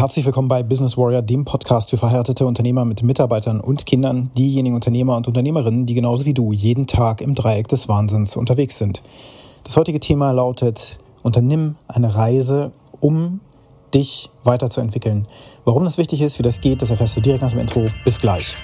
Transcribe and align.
Herzlich 0.00 0.24
willkommen 0.24 0.48
bei 0.48 0.62
Business 0.62 0.96
Warrior, 0.96 1.20
dem 1.20 1.44
Podcast 1.44 1.90
für 1.90 1.98
verhärtete 1.98 2.46
Unternehmer 2.46 2.86
mit 2.86 3.02
Mitarbeitern 3.02 3.60
und 3.60 3.84
Kindern, 3.84 4.30
diejenigen 4.34 4.74
Unternehmer 4.74 5.14
und 5.14 5.28
Unternehmerinnen, 5.28 5.84
die 5.84 5.92
genauso 5.92 6.24
wie 6.24 6.32
du 6.32 6.52
jeden 6.52 6.86
Tag 6.86 7.20
im 7.20 7.34
Dreieck 7.34 7.68
des 7.68 7.86
Wahnsinns 7.86 8.34
unterwegs 8.34 8.78
sind. 8.78 9.02
Das 9.62 9.76
heutige 9.76 10.00
Thema 10.00 10.32
lautet, 10.32 10.98
unternimm 11.22 11.76
eine 11.86 12.14
Reise, 12.14 12.72
um 13.00 13.40
dich 13.92 14.30
weiterzuentwickeln. 14.42 15.26
Warum 15.66 15.84
das 15.84 15.98
wichtig 15.98 16.22
ist, 16.22 16.38
wie 16.38 16.44
das 16.44 16.62
geht, 16.62 16.80
das 16.80 16.88
erfährst 16.88 17.18
du 17.18 17.20
direkt 17.20 17.42
nach 17.42 17.50
dem 17.50 17.58
Intro. 17.58 17.84
Bis 18.02 18.18
gleich. 18.18 18.54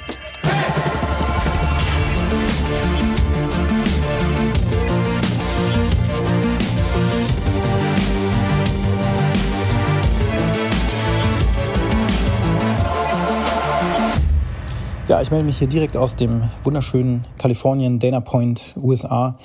Ich 15.22 15.30
melde 15.30 15.46
mich 15.46 15.58
hier 15.58 15.68
direkt 15.68 15.96
aus 15.96 16.14
dem 16.14 16.42
wunderschönen 16.62 17.24
Kalifornien, 17.38 17.98
Dana 17.98 18.20
Point, 18.20 18.74
USA, 18.76 19.36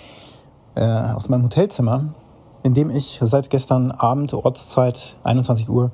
äh, 0.76 0.84
aus 0.84 1.30
meinem 1.30 1.44
Hotelzimmer, 1.44 2.14
in 2.62 2.74
dem 2.74 2.90
ich 2.90 3.20
seit 3.24 3.50
gestern 3.50 3.92
Abend, 3.92 4.34
Ortszeit 4.34 5.16
21 5.24 5.70
Uhr, 5.70 5.92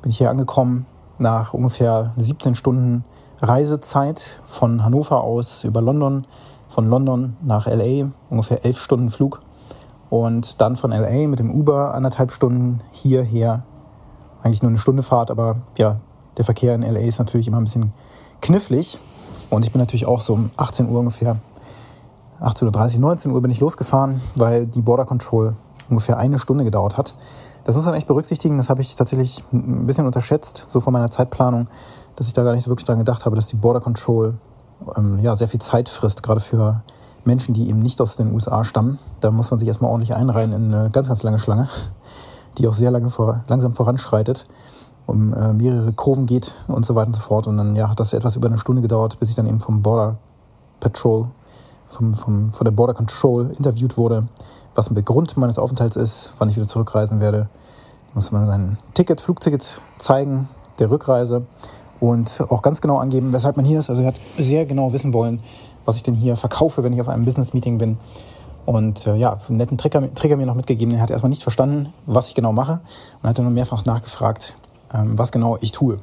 bin 0.00 0.10
ich 0.10 0.18
hier 0.18 0.30
angekommen 0.30 0.86
nach 1.18 1.52
ungefähr 1.52 2.14
17 2.16 2.54
Stunden 2.54 3.04
Reisezeit 3.42 4.40
von 4.42 4.84
Hannover 4.84 5.22
aus 5.22 5.64
über 5.64 5.82
London, 5.82 6.26
von 6.68 6.86
London 6.86 7.36
nach 7.42 7.66
LA, 7.66 8.10
ungefähr 8.30 8.64
11 8.64 8.80
Stunden 8.80 9.10
Flug 9.10 9.42
und 10.08 10.62
dann 10.62 10.76
von 10.76 10.92
LA 10.92 11.28
mit 11.28 11.40
dem 11.40 11.50
Uber 11.50 11.92
anderthalb 11.92 12.30
Stunden 12.30 12.80
hierher. 12.90 13.64
Eigentlich 14.42 14.62
nur 14.62 14.70
eine 14.70 14.78
Stunde 14.78 15.02
Fahrt, 15.02 15.30
aber 15.30 15.56
ja, 15.76 16.00
der 16.38 16.44
Verkehr 16.46 16.74
in 16.74 16.82
LA 16.82 17.00
ist 17.00 17.18
natürlich 17.18 17.48
immer 17.48 17.58
ein 17.58 17.64
bisschen 17.64 17.92
knifflig. 18.40 18.98
Und 19.50 19.64
ich 19.64 19.72
bin 19.72 19.80
natürlich 19.80 20.06
auch 20.06 20.20
so 20.20 20.34
um 20.34 20.50
18 20.56 20.88
Uhr 20.88 21.00
ungefähr, 21.00 21.36
18.30 22.40 22.94
Uhr, 22.94 23.00
19 23.00 23.32
Uhr 23.32 23.42
bin 23.42 23.50
ich 23.50 23.60
losgefahren, 23.60 24.20
weil 24.36 24.66
die 24.66 24.80
Border 24.80 25.04
Control 25.04 25.54
ungefähr 25.90 26.16
eine 26.16 26.38
Stunde 26.38 26.64
gedauert 26.64 26.96
hat. 26.96 27.14
Das 27.64 27.76
muss 27.76 27.84
man 27.84 27.94
echt 27.94 28.06
berücksichtigen. 28.06 28.56
Das 28.56 28.70
habe 28.70 28.80
ich 28.80 28.96
tatsächlich 28.96 29.44
ein 29.52 29.86
bisschen 29.86 30.06
unterschätzt, 30.06 30.64
so 30.68 30.80
von 30.80 30.92
meiner 30.92 31.10
Zeitplanung, 31.10 31.66
dass 32.16 32.28
ich 32.28 32.32
da 32.32 32.42
gar 32.42 32.54
nicht 32.54 32.64
so 32.64 32.70
wirklich 32.70 32.86
daran 32.86 33.00
gedacht 33.00 33.26
habe, 33.26 33.36
dass 33.36 33.48
die 33.48 33.56
Border 33.56 33.80
Control 33.80 34.34
ähm, 34.96 35.18
ja, 35.18 35.36
sehr 35.36 35.48
viel 35.48 35.60
Zeit 35.60 35.88
frisst, 35.88 36.22
gerade 36.22 36.40
für 36.40 36.82
Menschen, 37.24 37.52
die 37.52 37.68
eben 37.68 37.80
nicht 37.80 38.00
aus 38.00 38.16
den 38.16 38.32
USA 38.32 38.64
stammen. 38.64 38.98
Da 39.20 39.30
muss 39.30 39.50
man 39.50 39.58
sich 39.58 39.68
erstmal 39.68 39.90
ordentlich 39.90 40.14
einreihen 40.14 40.52
in 40.52 40.72
eine 40.72 40.90
ganz, 40.90 41.08
ganz 41.08 41.22
lange 41.22 41.38
Schlange, 41.38 41.68
die 42.56 42.66
auch 42.66 42.72
sehr 42.72 42.90
lange 42.90 43.10
vor, 43.10 43.44
langsam 43.48 43.74
voranschreitet 43.74 44.44
um 45.10 45.34
äh, 45.34 45.52
mehrere 45.52 45.92
Kurven 45.92 46.26
geht 46.26 46.54
und 46.68 46.86
so 46.86 46.94
weiter 46.94 47.08
und 47.08 47.14
so 47.14 47.20
fort. 47.20 47.46
Und 47.46 47.56
dann 47.56 47.76
ja, 47.76 47.88
hat 47.90 48.00
das 48.00 48.12
etwas 48.12 48.36
über 48.36 48.48
eine 48.48 48.58
Stunde 48.58 48.82
gedauert, 48.82 49.18
bis 49.18 49.30
ich 49.30 49.34
dann 49.34 49.46
eben 49.46 49.60
vom 49.60 49.82
Border 49.82 50.16
Patrol, 50.80 51.26
vom, 51.88 52.14
vom, 52.14 52.52
von 52.52 52.64
der 52.64 52.72
Border 52.72 52.94
Control 52.94 53.50
interviewt 53.56 53.96
wurde, 53.96 54.28
was 54.74 54.90
ein 54.90 55.04
Grund 55.04 55.36
meines 55.36 55.58
Aufenthalts 55.58 55.96
ist, 55.96 56.32
wann 56.38 56.48
ich 56.48 56.56
wieder 56.56 56.66
zurückreisen 56.66 57.20
werde. 57.20 57.48
Da 58.08 58.14
muss 58.14 58.32
man 58.32 58.46
sein 58.46 58.78
Ticket, 58.94 59.20
Flugticket 59.20 59.80
zeigen, 59.98 60.48
der 60.78 60.90
Rückreise 60.90 61.42
und 62.00 62.40
auch 62.48 62.62
ganz 62.62 62.80
genau 62.80 62.96
angeben, 62.96 63.32
weshalb 63.32 63.56
man 63.56 63.66
hier 63.66 63.78
ist. 63.78 63.90
Also 63.90 64.02
er 64.02 64.08
hat 64.08 64.20
sehr 64.38 64.64
genau 64.64 64.92
wissen 64.92 65.12
wollen, 65.12 65.40
was 65.84 65.96
ich 65.96 66.02
denn 66.02 66.14
hier 66.14 66.36
verkaufe, 66.36 66.82
wenn 66.82 66.92
ich 66.92 67.00
auf 67.00 67.08
einem 67.08 67.24
Business-Meeting 67.24 67.78
bin. 67.78 67.98
Und 68.66 69.06
äh, 69.06 69.16
ja, 69.16 69.38
einen 69.48 69.58
netten 69.58 69.78
Trigger, 69.78 70.14
Trigger 70.14 70.36
mir 70.36 70.46
noch 70.46 70.54
mitgegeben. 70.54 70.94
Er 70.94 71.02
hat 71.02 71.10
erstmal 71.10 71.30
nicht 71.30 71.42
verstanden, 71.42 71.92
was 72.06 72.28
ich 72.28 72.34
genau 72.34 72.52
mache 72.52 72.80
und 73.22 73.28
hat 73.28 73.38
dann 73.38 73.52
mehrfach 73.52 73.84
nachgefragt, 73.84 74.54
was 74.92 75.32
genau 75.32 75.58
ich 75.60 75.72
tue. 75.72 75.98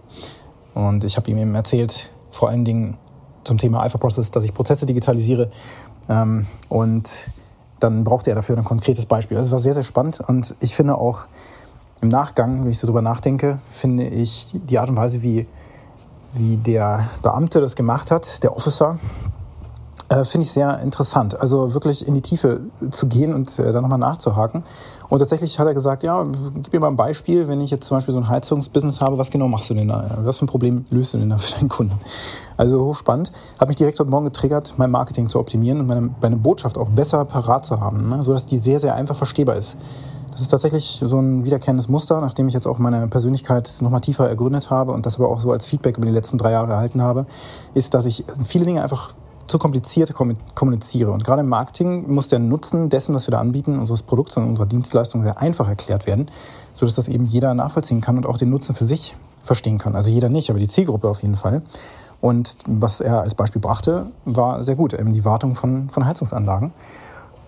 Und 0.74 1.04
ich 1.04 1.18
habe 1.18 1.30
ihm 1.32 1.38
eben 1.38 1.56
erzählt, 1.56 2.12
vor 2.32 2.50
allen 2.50 2.66
Dingen 2.66 2.98
zum 3.44 3.58
Thema 3.58 3.82
Alpha 3.82 3.98
Process, 3.98 4.32
dass 4.32 4.44
ich 4.44 4.54
Prozesse 4.54 4.86
digitalisiere. 4.86 5.50
Ähm, 6.10 6.46
und 6.70 7.10
dann 7.80 8.04
brauchte 8.04 8.30
er 8.30 8.36
dafür 8.36 8.58
ein 8.58 8.64
konkretes 8.64 9.06
Beispiel. 9.06 9.38
Das 9.38 9.52
war 9.52 9.60
sehr, 9.60 9.74
sehr 9.74 9.84
spannend. 9.84 10.20
Und 10.28 10.56
ich 10.60 10.76
finde 10.76 10.98
auch 10.98 11.28
im 12.02 12.10
Nachgang, 12.10 12.64
wenn 12.64 12.72
ich 12.72 12.80
so 12.80 12.88
drüber 12.88 13.02
nachdenke, 13.02 13.60
finde 13.72 14.04
ich 14.04 14.48
die 14.54 14.78
Art 14.78 14.90
und 14.90 14.98
Weise, 14.98 15.22
wie, 15.22 15.48
wie 16.34 16.58
der 16.58 17.10
Beamte 17.22 17.60
das 17.60 17.76
gemacht 17.76 18.12
hat, 18.12 18.44
der 18.44 18.56
Officer, 18.56 19.00
äh, 20.10 20.24
finde 20.24 20.46
ich 20.46 20.52
sehr 20.52 20.80
interessant. 20.80 21.40
Also 21.40 21.74
wirklich 21.74 22.08
in 22.08 22.14
die 22.14 22.22
Tiefe 22.22 22.62
zu 22.92 23.08
gehen 23.08 23.34
und 23.34 23.60
äh, 23.60 23.72
dann 23.72 23.82
nochmal 23.82 24.00
nachzuhaken. 24.00 24.64
Und 25.10 25.20
tatsächlich 25.20 25.58
hat 25.60 25.68
er 25.68 25.74
gesagt, 25.74 26.04
ja, 26.04 26.26
gib 26.56 26.74
mir 26.74 26.80
mal 26.80 26.88
ein 26.88 26.96
Beispiel, 26.96 27.48
wenn 27.48 27.62
ich 27.62 27.72
jetzt 27.72 27.88
zum 27.88 27.98
Beispiel 27.98 28.14
so 28.14 28.20
ein 28.20 28.28
Heizungsbusiness 28.28 29.00
habe, 29.00 29.18
was 29.18 29.30
genau 29.32 29.48
machst 29.48 29.70
du 29.70 29.74
denn 29.74 29.88
da? 29.88 30.18
Was 30.24 30.38
für 30.40 30.46
ein 30.46 30.50
Problem 30.50 30.86
löst 30.90 31.14
du 31.14 31.18
denn 31.18 31.30
da 31.30 31.38
für 31.38 31.56
deinen 31.56 31.70
Kunden? 31.70 31.98
Also 32.58 32.84
hochspannend. 32.84 33.32
Hat 33.60 33.68
mich 33.68 33.78
direkt 33.78 34.00
heute 34.00 34.10
Morgen 34.10 34.26
getriggert, 34.26 34.74
mein 34.78 34.92
Marketing 34.92 35.30
zu 35.30 35.40
optimieren 35.40 35.80
und 35.80 35.88
meine, 35.88 36.10
meine 36.22 36.38
Botschaft 36.38 36.78
auch 36.78 36.90
besser 36.90 37.24
parat 37.26 37.66
zu 37.66 37.80
haben, 37.80 38.10
ne? 38.10 38.22
sodass 38.22 38.46
die 38.46 38.58
sehr, 38.58 38.80
sehr 38.80 38.96
einfach 38.96 39.16
verstehbar 39.16 39.56
ist. 39.56 39.78
Das 40.32 40.42
ist 40.42 40.50
tatsächlich 40.50 41.02
so 41.04 41.18
ein 41.20 41.46
wiederkehrendes 41.46 41.90
Muster, 41.90 42.22
nachdem 42.22 42.48
ich 42.48 42.54
jetzt 42.54 42.68
auch 42.68 42.78
meine 42.78 43.08
Persönlichkeit 43.08 43.76
nochmal 43.82 44.02
tiefer 44.02 44.30
ergründet 44.30 44.70
habe 44.70 44.92
und 44.92 45.06
das 45.06 45.16
aber 45.16 45.30
auch 45.30 45.40
so 45.40 45.52
als 45.52 45.66
Feedback 45.66 45.98
über 45.98 46.06
die 46.06 46.12
letzten 46.12 46.38
drei 46.38 46.52
Jahre 46.52 46.72
erhalten 46.72 47.02
habe, 47.02 47.26
ist, 47.74 47.96
dass 47.96 48.06
ich 48.06 48.24
viele 48.44 48.66
Dinge 48.66 48.84
einfach 48.84 49.16
zu 49.48 49.60
kompliziert 49.60 50.14
kommuniziere. 50.56 51.12
Und 51.12 51.24
gerade 51.24 51.42
im 51.42 51.50
Marketing 51.50 52.12
muss 52.14 52.28
der 52.28 52.40
Nutzen 52.40 52.90
dessen, 52.90 53.16
was 53.16 53.28
wir 53.28 53.32
da 53.32 53.40
anbieten, 53.40 53.80
unseres 53.80 54.02
Produkts 54.02 54.38
und 54.38 54.46
unserer 54.46 54.66
Dienstleistung 54.66 55.24
sehr 55.24 55.40
einfach 55.40 55.68
erklärt 55.68 56.06
werden, 56.06 56.30
sodass 56.76 56.96
das 56.96 57.08
eben 57.08 57.26
jeder 57.26 57.54
nachvollziehen 57.54 58.02
kann 58.02 58.18
und 58.18 58.26
auch 58.26 58.38
den 58.38 58.50
Nutzen 58.50 58.76
für 58.76 58.86
sich 58.86 59.16
verstehen 59.42 59.78
kann. 59.78 59.96
Also 59.96 60.10
jeder 60.10 60.30
nicht, 60.30 60.50
aber 60.50 60.60
die 60.60 60.68
Zielgruppe 60.68 61.08
auf 61.08 61.22
jeden 61.22 61.36
Fall. 61.36 61.62
Und 62.20 62.58
was 62.66 63.00
er 63.00 63.22
als 63.22 63.36
Beispiel 63.36 63.62
brachte, 63.62 64.08
war 64.26 64.64
sehr 64.64 64.76
gut, 64.76 64.94
eben 64.94 65.14
die 65.14 65.24
Wartung 65.24 65.56
von, 65.56 65.90
von 65.90 66.06
Heizungsanlagen. 66.06 66.74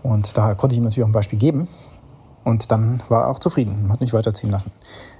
Und 0.04 0.38
da 0.38 0.56
konnte 0.56 0.74
ich 0.74 0.78
ihm 0.78 0.84
natürlich 0.84 1.04
auch 1.04 1.10
ein 1.10 1.14
Beispiel 1.14 1.40
geben. 1.40 1.68
Und 2.44 2.72
dann 2.72 3.02
war 3.10 3.24
er 3.24 3.30
auch 3.30 3.40
zufrieden, 3.40 3.92
hat 3.92 4.00
mich 4.00 4.14
weiterziehen 4.14 4.50
lassen. 4.50 4.72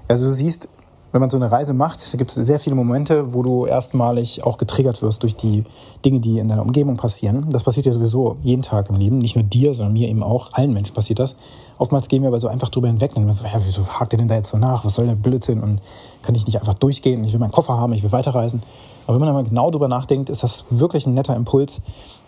Also 0.08 0.26
du 0.26 0.32
siehst, 0.32 0.70
wenn 1.12 1.22
man 1.22 1.30
so 1.30 1.38
eine 1.38 1.52
Reise 1.52 1.74
macht, 1.74 2.18
gibt 2.18 2.30
es 2.30 2.36
sehr 2.36 2.60
viele 2.60 2.76
Momente, 2.76 3.34
wo 3.34 3.42
du 3.42 3.66
erstmalig 3.66 4.44
auch 4.44 4.58
getriggert 4.58 5.02
wirst 5.02 5.24
durch 5.24 5.36
die 5.36 5.64
Dinge, 6.06 6.20
die 6.20 6.38
in 6.38 6.48
deiner 6.50 6.62
Umgebung 6.62 6.98
passieren. 6.98 7.48
Das 7.50 7.64
passiert 7.64 7.88
ja 7.88 7.92
sowieso 7.92 8.38
jeden 8.44 8.62
Tag 8.62 8.90
im 8.90 8.96
Leben, 8.96 9.18
nicht 9.18 9.36
nur 9.36 9.44
dir, 9.44 9.74
sondern 9.74 9.94
mir 9.94 10.08
eben 10.08 10.22
auch. 10.22 10.54
Allen 10.54 10.74
Menschen 10.74 10.94
passiert 10.94 11.20
das. 11.20 11.36
Oftmals 11.80 12.10
gehen 12.10 12.22
wir 12.22 12.28
aber 12.28 12.40
so 12.40 12.48
einfach 12.48 12.70
drüber 12.70 12.88
hinweg 12.88 13.16
und 13.16 13.26
dann 13.26 13.36
so, 13.36 13.44
ja, 13.44 13.60
wieso 13.66 13.84
fragt 13.84 14.14
ihr 14.14 14.20
denn 14.20 14.28
da 14.28 14.36
jetzt 14.36 14.50
so 14.50 14.58
nach? 14.58 14.86
Was 14.86 14.96
soll 14.96 15.08
der 15.08 15.16
Blödsinn? 15.16 15.62
Und 15.62 15.82
kann 16.22 16.36
ich 16.36 16.46
nicht 16.46 16.60
einfach 16.60 16.76
durchgehen? 16.76 17.24
Ich 17.24 17.34
will 17.34 17.40
meinen 17.40 17.52
Koffer 17.52 17.78
haben, 17.78 17.94
ich 17.94 18.04
will 18.04 18.12
weiterreisen. 18.12 18.62
Aber 19.08 19.16
wenn 19.16 19.22
man 19.22 19.30
einmal 19.30 19.46
genau 19.46 19.72
drüber 19.72 19.88
nachdenkt, 19.88 20.30
ist 20.30 20.44
das 20.44 20.66
wirklich 20.70 21.08
ein 21.08 21.16
netter 21.16 21.36
Impuls, 21.36 21.82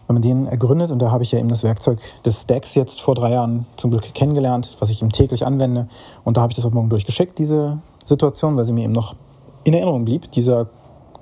wenn 0.07 0.15
man 0.15 0.23
den 0.23 0.47
ergründet. 0.47 0.89
Und 0.89 0.99
da 0.99 1.11
habe 1.11 1.23
ich 1.23 1.31
ja 1.31 1.37
eben 1.37 1.49
das 1.49 1.63
Werkzeug 1.63 1.99
des 2.25 2.41
Stacks 2.41 2.73
jetzt 2.73 3.01
vor 3.01 3.13
drei 3.13 3.31
Jahren 3.31 3.67
zum 3.75 3.91
Glück 3.91 4.13
kennengelernt, 4.15 4.77
was 4.79 4.89
ich 4.89 5.03
ihm 5.03 5.11
täglich 5.11 5.45
anwende. 5.45 5.87
Und 6.23 6.37
da 6.37 6.41
habe 6.41 6.51
ich 6.51 6.55
das 6.55 6.65
heute 6.65 6.73
Morgen 6.73 6.89
durchgeschickt, 6.89 7.37
diese 7.37 7.79
Situation, 8.05 8.57
weil 8.57 8.65
sie 8.65 8.73
mir 8.73 8.83
eben 8.83 8.93
noch 8.93 9.15
in 9.63 9.73
Erinnerung 9.73 10.05
blieb, 10.05 10.31
dieser 10.31 10.69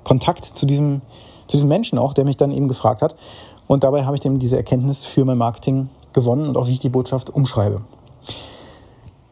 Kontakt 0.04 0.44
zu 0.44 0.66
diesem, 0.66 1.02
zu 1.46 1.56
diesem 1.56 1.68
Menschen 1.68 1.98
auch, 1.98 2.14
der 2.14 2.24
mich 2.24 2.36
dann 2.36 2.50
eben 2.50 2.68
gefragt 2.68 3.02
hat. 3.02 3.14
Und 3.66 3.84
dabei 3.84 4.04
habe 4.04 4.16
ich 4.16 4.24
eben 4.24 4.38
diese 4.38 4.56
Erkenntnis 4.56 5.04
für 5.04 5.24
mein 5.24 5.38
Marketing 5.38 5.88
gewonnen 6.12 6.48
und 6.48 6.56
auch 6.56 6.66
wie 6.66 6.72
ich 6.72 6.80
die 6.80 6.88
Botschaft 6.88 7.30
umschreibe. 7.30 7.82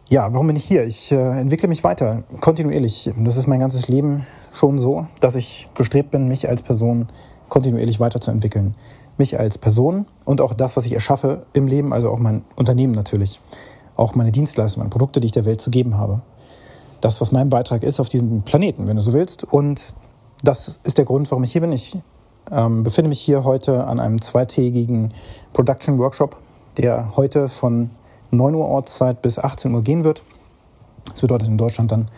Ja, 0.08 0.32
warum 0.32 0.46
bin 0.46 0.56
ich 0.56 0.64
hier? 0.64 0.84
Ich 0.84 1.12
äh, 1.12 1.40
entwickle 1.40 1.68
mich 1.68 1.84
weiter, 1.84 2.22
kontinuierlich. 2.40 3.10
Das 3.18 3.36
ist 3.36 3.46
mein 3.46 3.60
ganzes 3.60 3.88
Leben 3.88 4.26
schon 4.52 4.78
so, 4.78 5.06
dass 5.20 5.34
ich 5.34 5.68
bestrebt 5.74 6.12
bin, 6.12 6.28
mich 6.28 6.48
als 6.48 6.62
Person 6.62 7.08
kontinuierlich 7.48 8.00
weiterzuentwickeln. 8.00 8.74
Mich 9.18 9.38
als 9.38 9.58
Person 9.58 10.06
und 10.24 10.40
auch 10.40 10.54
das, 10.54 10.76
was 10.76 10.86
ich 10.86 10.92
erschaffe 10.92 11.44
im 11.52 11.66
Leben, 11.66 11.92
also 11.92 12.08
auch 12.10 12.18
mein 12.18 12.44
Unternehmen 12.56 12.92
natürlich. 12.92 13.40
Auch 13.96 14.14
meine 14.14 14.30
Dienstleistungen, 14.30 14.84
meine 14.84 14.90
Produkte, 14.90 15.20
die 15.20 15.26
ich 15.26 15.32
der 15.32 15.44
Welt 15.44 15.60
zu 15.60 15.70
geben 15.70 15.98
habe 15.98 16.22
das, 17.00 17.20
was 17.20 17.32
mein 17.32 17.48
Beitrag 17.48 17.82
ist 17.82 18.00
auf 18.00 18.08
diesem 18.08 18.42
Planeten, 18.42 18.86
wenn 18.86 18.96
du 18.96 19.02
so 19.02 19.12
willst. 19.12 19.44
Und 19.44 19.94
das 20.42 20.80
ist 20.84 20.98
der 20.98 21.04
Grund, 21.04 21.30
warum 21.30 21.44
ich 21.44 21.52
hier 21.52 21.60
bin. 21.60 21.72
Ich 21.72 21.96
ähm, 22.50 22.82
befinde 22.82 23.08
mich 23.08 23.20
hier 23.20 23.44
heute 23.44 23.84
an 23.84 24.00
einem 24.00 24.20
zweitägigen 24.20 25.12
Production 25.52 25.98
Workshop, 25.98 26.36
der 26.76 27.16
heute 27.16 27.48
von 27.48 27.90
9 28.30 28.54
Uhr 28.54 28.66
Ortszeit 28.66 29.22
bis 29.22 29.38
18 29.38 29.74
Uhr 29.74 29.82
gehen 29.82 30.04
wird. 30.04 30.22
Das 31.10 31.20
bedeutet 31.20 31.48
in 31.48 31.58
Deutschland 31.58 31.90
dann, 31.92 32.08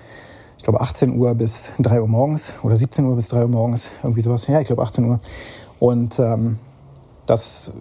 ich 0.59 0.65
glaube, 0.65 0.81
18 0.81 1.17
Uhr 1.17 1.35
bis 1.35 1.73
3 1.79 2.01
Uhr 2.01 2.09
morgens 2.09 2.53
oder 2.63 2.77
17 2.77 3.05
Uhr 3.05 3.15
bis 3.15 3.29
3 3.29 3.43
Uhr 3.43 3.49
morgens, 3.49 3.89
irgendwie 4.03 4.21
sowas. 4.21 4.47
Ja, 4.47 4.61
ich 4.61 4.67
glaube 4.67 4.83
18 4.83 5.05
Uhr. 5.05 5.21
Und 5.79 6.19
ähm, 6.19 6.59
das 7.31 7.73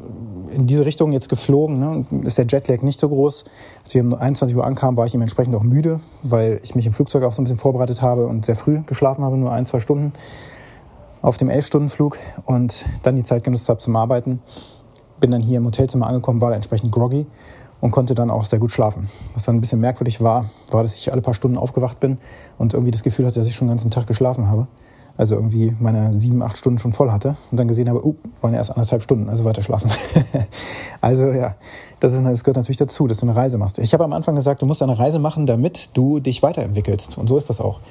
in 0.52 0.68
diese 0.68 0.86
Richtung 0.86 1.12
jetzt 1.12 1.28
geflogen. 1.28 1.80
Ne? 1.80 2.06
Ist 2.24 2.38
der 2.38 2.46
Jetlag 2.48 2.82
nicht 2.84 3.00
so 3.00 3.10
groß. 3.10 3.46
Als 3.84 3.94
wir 3.94 4.04
um 4.04 4.14
21 4.14 4.56
Uhr 4.56 4.64
ankamen, 4.64 4.96
war 4.96 5.06
ich 5.06 5.14
eben 5.14 5.24
entsprechend 5.24 5.56
auch 5.56 5.64
müde, 5.64 6.00
weil 6.22 6.60
ich 6.64 6.76
mich 6.76 6.86
im 6.86 6.94
Flugzeug 6.94 7.24
auch 7.24 7.34
so 7.34 7.42
ein 7.42 7.46
bisschen 7.46 7.58
vorbereitet 7.58 8.02
habe 8.02 8.28
und 8.28 8.46
sehr 8.46 8.56
früh 8.56 8.82
geschlafen 8.86 9.24
habe, 9.24 9.38
nur 9.38 9.52
ein, 9.52 9.66
zwei 9.66 9.80
Stunden 9.80 10.14
auf 11.22 11.38
dem 11.38 11.50
11-Stunden-Flug 11.50 12.18
und 12.46 12.86
dann 13.04 13.16
die 13.16 13.24
Zeit 13.24 13.44
genutzt 13.44 13.68
habe 13.70 13.80
zum 13.80 13.96
Arbeiten. 13.96 14.42
Bin 15.20 15.32
dann 15.32 15.42
hier 15.42 15.58
im 15.58 15.66
Hotelzimmer 15.66 16.08
angekommen, 16.08 16.42
war 16.42 16.52
da 16.52 16.56
entsprechend 16.56 16.92
groggy 16.92 17.26
und 17.82 17.92
konnte 17.92 18.14
dann 18.14 18.30
auch 18.30 18.46
sehr 18.46 18.60
gut 18.60 18.72
schlafen. 18.72 19.10
Was 19.34 19.44
dann 19.44 19.56
ein 19.56 19.62
bisschen 19.62 19.80
merkwürdig 19.80 20.22
war, 20.22 20.52
war, 20.72 20.84
dass 20.84 20.96
ich 20.96 21.12
alle 21.12 21.22
paar 21.22 21.34
Stunden 21.34 21.58
aufgewacht 21.58 22.00
bin 22.00 22.20
und 22.58 22.74
irgendwie 22.74 22.92
das 22.92 23.04
Gefühl 23.04 23.26
hatte, 23.26 23.40
dass 23.40 23.48
ich 23.48 23.56
schon 23.56 23.68
den 23.68 23.72
ganzen 23.72 23.92
Tag 23.92 24.06
geschlafen 24.06 24.48
habe. 24.48 24.68
Also 25.20 25.36
irgendwie 25.36 25.76
meine 25.82 26.18
sieben, 26.18 26.42
acht 26.42 26.56
Stunden 26.56 26.80
schon 26.80 26.94
voll 26.94 27.12
hatte 27.12 27.36
und 27.52 27.58
dann 27.58 27.68
gesehen 27.68 27.90
habe, 27.90 28.08
oh, 28.08 28.16
waren 28.40 28.54
erst 28.54 28.72
anderthalb 28.72 29.04
Stunden, 29.04 29.28
also 29.28 29.44
weiter 29.44 29.62
schlafen. 29.62 29.92
also 31.02 31.28
ja, 31.32 31.58
das, 32.00 32.14
ist, 32.14 32.24
das 32.24 32.46
gehört 32.46 32.56
natürlich 32.56 32.78
dazu, 32.78 33.06
dass 33.06 33.18
du 33.18 33.26
eine 33.26 33.36
Reise 33.36 33.58
machst. 33.58 33.80
Ich 33.80 33.94
habe 33.94 34.06
am 34.06 34.14
Anfang 34.14 34.36
gesagt, 34.36 34.62
du 34.62 34.66
musst 34.66 34.82
eine 34.82 34.98
Reise 34.98 35.20
machen, 35.20 35.46
damit 35.46 35.90
du 35.94 36.22
dich 36.22 36.42
weiterentwickelst. 36.42 37.18
Und 37.18 37.28
so 37.28 37.38
ist 37.38 37.50
das 37.50 37.60
auch. 37.60 37.82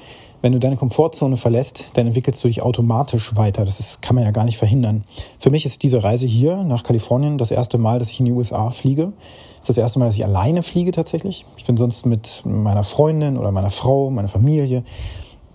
Wenn 0.40 0.52
du 0.52 0.58
deine 0.58 0.76
Komfortzone 0.76 1.36
verlässt, 1.36 1.88
dann 1.92 2.06
entwickelst 2.06 2.42
du 2.42 2.48
dich 2.48 2.62
automatisch 2.62 3.36
weiter. 3.36 3.66
Das 3.66 3.78
ist, 3.78 4.00
kann 4.00 4.14
man 4.14 4.24
ja 4.24 4.30
gar 4.30 4.46
nicht 4.46 4.56
verhindern. 4.56 5.04
Für 5.38 5.50
mich 5.50 5.66
ist 5.66 5.82
diese 5.82 6.02
Reise 6.02 6.26
hier 6.26 6.64
nach 6.64 6.82
Kalifornien 6.82 7.36
das 7.36 7.50
erste 7.50 7.76
Mal, 7.76 7.98
dass 7.98 8.08
ich 8.08 8.20
in 8.20 8.24
die 8.24 8.32
USA 8.32 8.70
fliege. 8.70 9.12
Das 9.58 9.68
ist 9.68 9.76
das 9.76 9.78
erste 9.78 9.98
Mal, 9.98 10.06
dass 10.06 10.14
ich 10.14 10.24
alleine 10.24 10.62
fliege 10.62 10.92
tatsächlich. 10.92 11.44
Ich 11.58 11.66
bin 11.66 11.76
sonst 11.76 12.06
mit 12.06 12.40
meiner 12.46 12.84
Freundin 12.84 13.36
oder 13.36 13.52
meiner 13.52 13.68
Frau, 13.68 14.08
meiner 14.08 14.28
Familie 14.28 14.82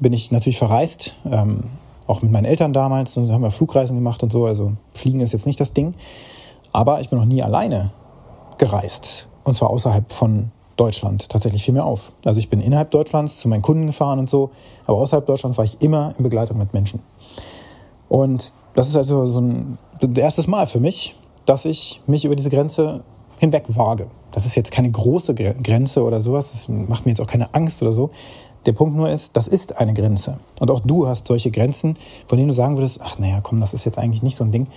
bin 0.04 0.14
ich 0.14 0.32
natürlich 0.32 0.60
verreist, 0.60 1.16
ähm, 1.26 1.64
auch 2.06 2.22
mit 2.22 2.32
meinen 2.32 2.46
Eltern 2.46 2.74
damals. 2.74 3.18
Haben 3.18 3.42
wir 3.42 3.50
Flugreisen 3.50 3.96
gemacht 3.96 4.22
und 4.22 4.32
so. 4.32 4.46
Also 4.46 4.74
Fliegen 4.94 5.22
ist 5.22 5.32
jetzt 5.32 5.48
nicht 5.48 5.60
das 5.60 5.74
Ding. 5.74 5.96
Aber 6.72 7.02
ich 7.02 7.10
bin 7.10 7.18
noch 7.18 7.26
nie 7.26 7.42
alleine 7.42 7.92
gereist. 8.60 9.28
Und 9.44 9.56
zwar 9.56 9.72
außerhalb 9.72 10.12
von 10.14 10.52
Deutschland 10.76 11.30
tatsächlich 11.30 11.64
viel 11.64 11.74
mehr 11.74 11.86
auf. 11.86 12.12
Also 12.26 12.40
ich 12.40 12.50
bin 12.50 12.60
innerhalb 12.60 12.92
Deutschlands 12.92 13.40
zu 13.40 13.48
meinen 13.48 13.62
Kunden 13.62 13.88
gefahren 13.88 14.20
und 14.20 14.30
so. 14.30 14.52
Aber 14.86 14.98
außerhalb 15.00 15.26
Deutschlands 15.26 15.58
war 15.58 15.66
ich 15.66 15.82
immer 15.82 16.14
in 16.18 16.24
Begleitung 16.24 16.58
mit 16.58 16.74
Menschen. 16.74 17.02
Und 18.10 18.54
das 18.76 18.88
ist 18.88 18.96
also 18.96 19.26
so 19.26 19.42
ein 19.42 19.78
erstes 20.16 20.48
Mal 20.48 20.68
für 20.68 20.80
mich, 20.80 21.16
dass 21.46 21.66
ich 21.66 22.02
mich 22.06 22.26
über 22.26 22.36
diese 22.36 22.50
Grenze 22.50 23.04
hinweg 23.38 23.66
wage. 23.76 24.10
Das 24.32 24.46
ist 24.46 24.56
jetzt 24.56 24.72
keine 24.72 24.90
große 24.90 25.36
Grenze 25.36 26.04
oder 26.04 26.22
sowas. 26.22 26.52
Das 26.52 26.68
macht 26.68 27.06
mir 27.06 27.12
jetzt 27.12 27.22
auch 27.22 27.28
keine 27.28 27.54
Angst 27.54 27.82
oder 27.82 27.94
so. 27.94 28.10
Der 28.65 28.71
Punkt 28.71 28.95
nur 28.95 29.10
ist, 29.10 29.36
das 29.36 29.48
ist 29.48 29.77
eine 29.77 29.94
Grenze. 29.94 30.38
Und 30.60 30.71
auch 30.71 30.80
du 30.80 31.07
hast 31.07 31.27
solche 31.27 31.51
Grenzen, 31.51 31.98
von 32.27 32.38
denen 32.38 32.48
du 32.48 32.54
sagen 32.54 32.77
würdest, 32.77 33.01
ach 33.04 33.19
naja, 33.19 33.39
komm, 33.42 33.60
das 33.60 33.74
ist 33.74 33.83
jetzt 33.83 33.98
eigentlich 33.98 34.24
nicht 34.24 34.36
so 34.36 34.44
ein 34.44 34.51
Ding. 34.51 34.68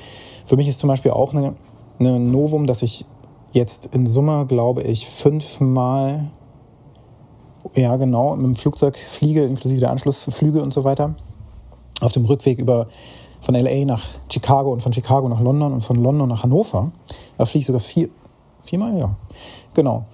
Für 0.44 0.56
mich 0.56 0.68
ist 0.68 0.78
zum 0.78 0.88
Beispiel 0.88 1.12
auch 1.12 1.32
eine, 1.32 1.54
eine 1.98 2.18
Novum, 2.18 2.66
dass 2.66 2.82
ich 2.82 3.04
jetzt 3.52 3.86
in 3.92 4.06
Summe, 4.06 4.46
glaube 4.46 4.82
ich, 4.82 5.08
fünfmal, 5.08 6.30
ja 7.74 7.96
genau, 7.96 8.36
mit 8.36 8.46
dem 8.46 8.56
Flugzeug 8.56 8.96
fliege, 8.96 9.44
inklusive 9.44 9.80
der 9.80 9.90
Anschlussflüge 9.90 10.62
und 10.62 10.72
so 10.72 10.84
weiter. 10.84 11.14
Auf 12.00 12.12
dem 12.12 12.24
Rückweg 12.24 12.58
über 12.58 12.88
von 13.40 13.54
LA 13.54 13.84
nach 13.84 14.04
Chicago 14.30 14.72
und 14.72 14.82
von 14.82 14.92
Chicago 14.92 15.28
nach 15.28 15.40
London 15.40 15.72
und 15.72 15.80
von 15.80 15.96
London 15.96 16.28
nach 16.28 16.42
Hannover. 16.42 16.90
Da 17.38 17.44
fliege 17.44 17.60
ich 17.60 17.66
sogar 17.66 17.80
vier, 17.80 18.08
viermal, 18.60 18.98
ja, 18.98 19.14
genau. 19.74 20.04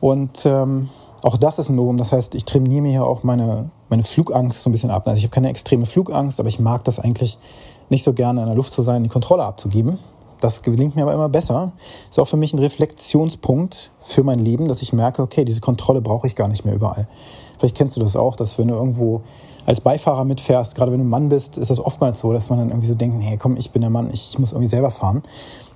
Und 0.00 0.44
ähm, 0.44 0.90
auch 1.22 1.36
das 1.36 1.58
ist 1.58 1.68
ein 1.68 1.76
Novum. 1.76 1.96
Das 1.96 2.12
heißt, 2.12 2.34
ich 2.34 2.44
trainiere 2.44 2.82
mir 2.82 2.90
hier 2.90 3.04
auch 3.04 3.22
meine, 3.22 3.70
meine 3.88 4.02
Flugangst 4.02 4.62
so 4.62 4.70
ein 4.70 4.72
bisschen 4.72 4.90
ab. 4.90 5.06
Also 5.06 5.18
ich 5.18 5.24
habe 5.24 5.34
keine 5.34 5.50
extreme 5.50 5.86
Flugangst, 5.86 6.40
aber 6.40 6.48
ich 6.48 6.60
mag 6.60 6.84
das 6.84 6.98
eigentlich 6.98 7.38
nicht 7.88 8.04
so 8.04 8.12
gerne 8.12 8.40
in 8.40 8.46
der 8.46 8.56
Luft 8.56 8.72
zu 8.72 8.82
sein, 8.82 9.02
die 9.02 9.08
Kontrolle 9.08 9.44
abzugeben. 9.44 9.98
Das 10.40 10.62
gelingt 10.62 10.96
mir 10.96 11.02
aber 11.02 11.14
immer 11.14 11.28
besser. 11.28 11.72
Ist 12.10 12.18
auch 12.18 12.26
für 12.26 12.36
mich 12.36 12.52
ein 12.52 12.58
Reflexionspunkt 12.58 13.92
für 14.00 14.24
mein 14.24 14.40
Leben, 14.40 14.66
dass 14.66 14.82
ich 14.82 14.92
merke, 14.92 15.22
okay, 15.22 15.44
diese 15.44 15.60
Kontrolle 15.60 16.00
brauche 16.00 16.26
ich 16.26 16.34
gar 16.34 16.48
nicht 16.48 16.64
mehr 16.64 16.74
überall. 16.74 17.06
Vielleicht 17.58 17.76
kennst 17.76 17.96
du 17.96 18.00
das 18.00 18.16
auch, 18.16 18.34
dass 18.34 18.58
wenn 18.58 18.66
du 18.66 18.74
irgendwo 18.74 19.22
als 19.66 19.80
Beifahrer 19.80 20.24
mitfährst, 20.24 20.74
gerade 20.74 20.90
wenn 20.90 20.98
du 20.98 21.04
Mann 21.04 21.28
bist, 21.28 21.58
ist 21.58 21.70
das 21.70 21.78
oftmals 21.78 22.18
so, 22.18 22.32
dass 22.32 22.50
man 22.50 22.58
dann 22.58 22.70
irgendwie 22.70 22.88
so 22.88 22.96
denkt, 22.96 23.16
nee, 23.18 23.36
komm, 23.36 23.56
ich 23.56 23.70
bin 23.70 23.82
der 23.82 23.90
Mann, 23.90 24.10
ich 24.12 24.36
muss 24.40 24.50
irgendwie 24.50 24.68
selber 24.68 24.90
fahren. 24.90 25.22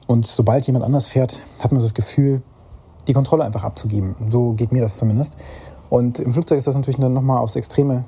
Und 0.09 0.27
sobald 0.27 0.67
jemand 0.67 0.85
anders 0.85 1.07
fährt, 1.07 1.43
hat 1.61 1.71
man 1.71 1.81
das 1.81 1.95
Gefühl, 1.95 2.43
die 3.07 3.13
Kontrolle 3.13 3.45
einfach 3.45 3.65
abzugeben. 3.65 4.17
So 4.31 4.53
geht 4.53 4.73
mir 4.73 4.83
das 4.83 4.97
zumindest. 4.97 5.37
Und 5.89 6.19
im 6.19 6.33
Flugzeug 6.33 6.59
ist 6.59 6.67
das 6.67 6.75
natürlich 6.75 6.99
dann 6.99 7.13
nochmal 7.13 7.39
aufs 7.39 7.57
Extreme 7.57 8.05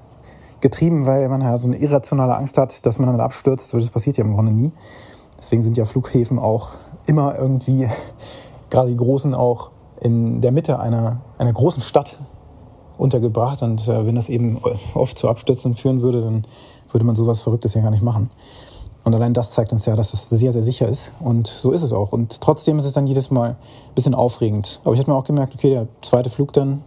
getrieben, 0.60 1.06
weil 1.06 1.28
man 1.28 1.40
ja 1.40 1.56
so 1.58 1.68
eine 1.68 1.76
irrationale 1.76 2.36
Angst 2.36 2.58
hat, 2.58 2.84
dass 2.84 2.98
man 2.98 3.06
damit 3.06 3.20
abstürzt. 3.20 3.72
Das 3.72 3.90
passiert 3.90 4.16
ja 4.16 4.24
im 4.24 4.34
Grunde 4.34 4.52
nie. 4.52 4.72
Deswegen 5.38 5.62
sind 5.62 5.76
ja 5.76 5.84
Flughäfen 5.84 6.38
auch 6.38 6.70
immer 7.06 7.38
irgendwie, 7.38 7.88
gerade 8.70 8.90
die 8.90 8.96
großen, 8.96 9.34
auch 9.34 9.70
in 10.00 10.40
der 10.40 10.52
Mitte 10.52 10.80
einer, 10.80 11.20
einer 11.38 11.52
großen 11.52 11.82
Stadt 11.82 12.18
untergebracht. 12.96 13.62
Und 13.62 13.86
äh, 13.88 14.06
wenn 14.06 14.16
das 14.16 14.28
eben 14.28 14.60
oft 14.94 15.16
zu 15.16 15.28
Abstürzen 15.28 15.74
führen 15.74 16.02
würde, 16.02 16.22
dann 16.22 16.46
würde 16.90 17.04
man 17.04 17.14
sowas 17.14 17.42
Verrücktes 17.42 17.74
ja 17.74 17.82
gar 17.82 17.90
nicht 17.90 18.02
machen. 18.02 18.30
Und 19.08 19.14
allein 19.14 19.32
das 19.32 19.52
zeigt 19.52 19.72
uns 19.72 19.86
ja, 19.86 19.96
dass 19.96 20.10
das 20.10 20.28
sehr, 20.28 20.52
sehr 20.52 20.62
sicher 20.62 20.86
ist. 20.86 21.12
Und 21.18 21.46
so 21.46 21.72
ist 21.72 21.80
es 21.80 21.94
auch. 21.94 22.12
Und 22.12 22.42
trotzdem 22.42 22.78
ist 22.78 22.84
es 22.84 22.92
dann 22.92 23.06
jedes 23.06 23.30
Mal 23.30 23.52
ein 23.52 23.94
bisschen 23.94 24.14
aufregend. 24.14 24.80
Aber 24.84 24.92
ich 24.92 25.00
habe 25.00 25.10
mir 25.10 25.16
auch 25.16 25.24
gemerkt, 25.24 25.54
okay, 25.54 25.70
der 25.70 25.88
zweite 26.02 26.28
Flug 26.28 26.52
dann 26.52 26.82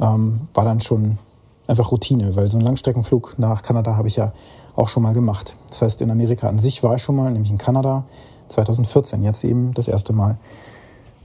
ähm, 0.00 0.48
war 0.54 0.64
dann 0.64 0.80
schon 0.80 1.18
einfach 1.66 1.92
Routine, 1.92 2.34
weil 2.36 2.48
so 2.48 2.56
einen 2.56 2.64
Langstreckenflug 2.64 3.34
nach 3.36 3.60
Kanada 3.60 3.96
habe 3.96 4.08
ich 4.08 4.16
ja 4.16 4.32
auch 4.76 4.88
schon 4.88 5.02
mal 5.02 5.12
gemacht. 5.12 5.54
Das 5.68 5.82
heißt, 5.82 6.00
in 6.00 6.10
Amerika 6.10 6.48
an 6.48 6.58
sich 6.58 6.82
war 6.82 6.94
ich 6.94 7.02
schon 7.02 7.16
mal, 7.16 7.30
nämlich 7.30 7.50
in 7.50 7.58
Kanada 7.58 8.04
2014, 8.48 9.22
jetzt 9.22 9.44
eben 9.44 9.74
das 9.74 9.88
erste 9.88 10.14
Mal 10.14 10.38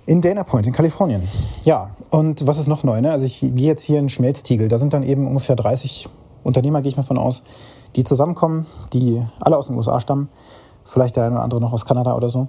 in 0.07 0.19
Dana 0.19 0.43
Point 0.43 0.67
in 0.67 0.73
Kalifornien. 0.73 1.25
Ja, 1.63 1.91
und 2.09 2.45
was 2.45 2.57
ist 2.57 2.67
noch 2.67 2.83
neu? 2.83 2.99
Ne? 2.99 3.13
Also 3.13 3.25
ich 3.25 3.39
gehe 3.39 3.67
jetzt 3.67 3.83
hier 3.83 3.99
in 3.99 4.09
Schmelztiegel. 4.09 4.67
Da 4.67 4.77
sind 4.77 4.91
dann 4.91 5.03
eben 5.03 5.25
ungefähr 5.25 5.55
30 5.55 6.09
Unternehmer, 6.43 6.81
gehe 6.81 6.89
ich 6.89 6.97
mal 6.97 7.03
von 7.03 7.17
aus, 7.17 7.43
die 7.97 8.03
zusammenkommen, 8.03 8.65
die 8.93 9.21
alle 9.39 9.57
aus 9.57 9.67
den 9.67 9.75
USA 9.75 9.99
stammen, 9.99 10.29
vielleicht 10.85 11.17
der 11.17 11.25
eine 11.25 11.35
oder 11.35 11.43
andere 11.43 11.59
noch 11.59 11.73
aus 11.73 11.85
Kanada 11.85 12.15
oder 12.15 12.29
so, 12.29 12.47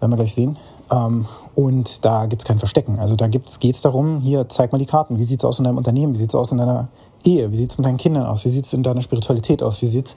werden 0.00 0.12
wir 0.12 0.16
gleich 0.16 0.34
sehen. 0.34 0.56
Ähm, 0.90 1.26
und 1.54 2.04
da 2.04 2.26
gibt 2.26 2.42
es 2.42 2.46
kein 2.46 2.58
Verstecken. 2.58 2.98
Also 2.98 3.16
da 3.16 3.26
geht 3.26 3.46
es 3.62 3.80
darum, 3.82 4.20
hier 4.20 4.48
zeig 4.48 4.72
mal 4.72 4.78
die 4.78 4.86
Karten. 4.86 5.18
Wie 5.18 5.24
sieht 5.24 5.40
es 5.40 5.44
aus 5.44 5.58
in 5.58 5.64
deinem 5.64 5.76
Unternehmen? 5.76 6.14
Wie 6.14 6.18
sieht 6.18 6.30
es 6.30 6.34
aus 6.34 6.52
in 6.52 6.58
deiner 6.58 6.88
Ehe? 7.24 7.50
Wie 7.52 7.56
sieht 7.56 7.72
es 7.72 7.78
mit 7.78 7.84
deinen 7.84 7.98
Kindern 7.98 8.26
aus? 8.26 8.44
Wie 8.44 8.50
sieht 8.50 8.64
es 8.64 8.72
in 8.72 8.82
deiner 8.82 9.02
Spiritualität 9.02 9.62
aus? 9.62 9.82
Wie 9.82 9.86
sieht 9.86 10.08
es 10.08 10.16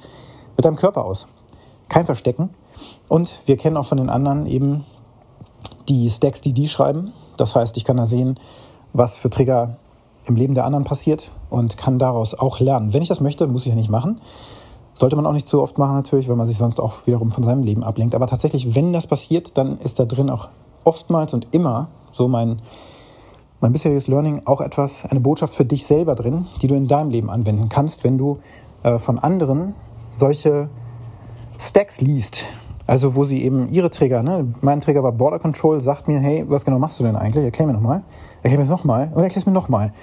mit 0.56 0.64
deinem 0.64 0.76
Körper 0.76 1.04
aus? 1.04 1.28
Kein 1.90 2.06
Verstecken. 2.06 2.52
Und 3.10 3.48
wir 3.48 3.58
kennen 3.58 3.76
auch 3.76 3.86
von 3.86 3.98
den 3.98 4.10
anderen 4.10 4.46
eben 4.46 4.86
die 5.90 6.10
Stacks, 6.10 6.42
die 6.42 6.54
die 6.54 6.70
schreiben. 6.70 7.12
Das 7.38 7.56
heißt, 7.56 7.76
ich 7.78 7.84
kann 7.84 7.98
da 7.98 8.06
sehen, 8.06 8.40
was 8.94 9.18
für 9.18 9.30
Trigger 9.30 9.78
im 10.26 10.36
Leben 10.36 10.54
der 10.54 10.66
anderen 10.66 10.84
passiert 10.84 11.32
und 11.50 11.78
kann 11.78 12.00
daraus 12.00 12.34
auch 12.34 12.60
lernen. 12.60 12.94
Wenn 12.94 13.02
ich 13.02 13.10
das 13.10 13.22
möchte, 13.22 13.48
muss 13.48 13.64
ich 13.66 13.70
ja 13.70 13.76
nicht 13.76 13.90
machen. 13.90 14.22
Sollte 14.94 15.16
man 15.16 15.26
auch 15.26 15.34
nicht 15.34 15.48
zu 15.48 15.62
oft 15.62 15.78
machen 15.78 15.96
natürlich, 15.96 16.30
weil 16.30 16.36
man 16.36 16.48
sich 16.48 16.58
sonst 16.58 16.80
auch 16.80 17.08
wiederum 17.08 17.32
von 17.32 17.44
seinem 17.44 17.64
Leben 17.64 17.84
ablenkt. 17.84 18.14
Aber 18.14 18.28
tatsächlich, 18.28 18.76
wenn 18.76 18.94
das 18.94 19.08
passiert, 19.08 19.58
dann 19.58 19.78
ist 19.78 20.00
da 20.00 20.06
drin 20.06 20.30
auch 20.30 20.50
oftmals 20.84 21.34
und 21.34 21.48
immer 21.52 21.88
so 22.12 22.28
mein, 22.28 22.62
mein 23.62 23.72
bisheriges 23.72 24.08
Learning 24.08 24.42
auch 24.46 24.62
etwas, 24.62 25.06
eine 25.06 25.20
Botschaft 25.20 25.56
für 25.56 25.66
dich 25.66 25.86
selber 25.86 26.16
drin, 26.16 26.46
die 26.62 26.68
du 26.68 26.76
in 26.76 26.88
deinem 26.88 27.10
Leben 27.10 27.30
anwenden 27.30 27.70
kannst, 27.70 28.04
wenn 28.04 28.18
du 28.18 28.40
äh, 28.84 29.00
von 29.00 29.18
anderen 29.18 29.74
solche 30.10 30.70
Stacks 31.58 32.02
liest. 32.02 32.44
Also 32.92 33.16
wo 33.16 33.24
sie 33.24 33.42
eben 33.42 33.70
ihre 33.70 33.90
Trigger, 33.90 34.22
ne? 34.22 34.54
mein 34.60 34.82
Trigger 34.82 35.02
war 35.02 35.14
Border 35.14 35.40
Control, 35.40 35.80
sagt 35.80 36.10
mir, 36.10 36.20
hey, 36.20 36.44
was 36.50 36.66
genau 36.66 36.78
machst 36.78 37.00
du 37.00 37.06
denn 37.06 37.16
eigentlich? 37.16 37.46
Erklär 37.46 37.66
mir 37.66 37.72
nochmal. 37.72 38.02
Erklär 38.44 38.58
mir 38.58 38.64
es 38.64 38.70
nochmal 38.70 39.10
und 39.16 39.24
erklär 39.24 39.38
es 39.38 39.46
mir 39.46 39.54
nochmal. 39.54 39.94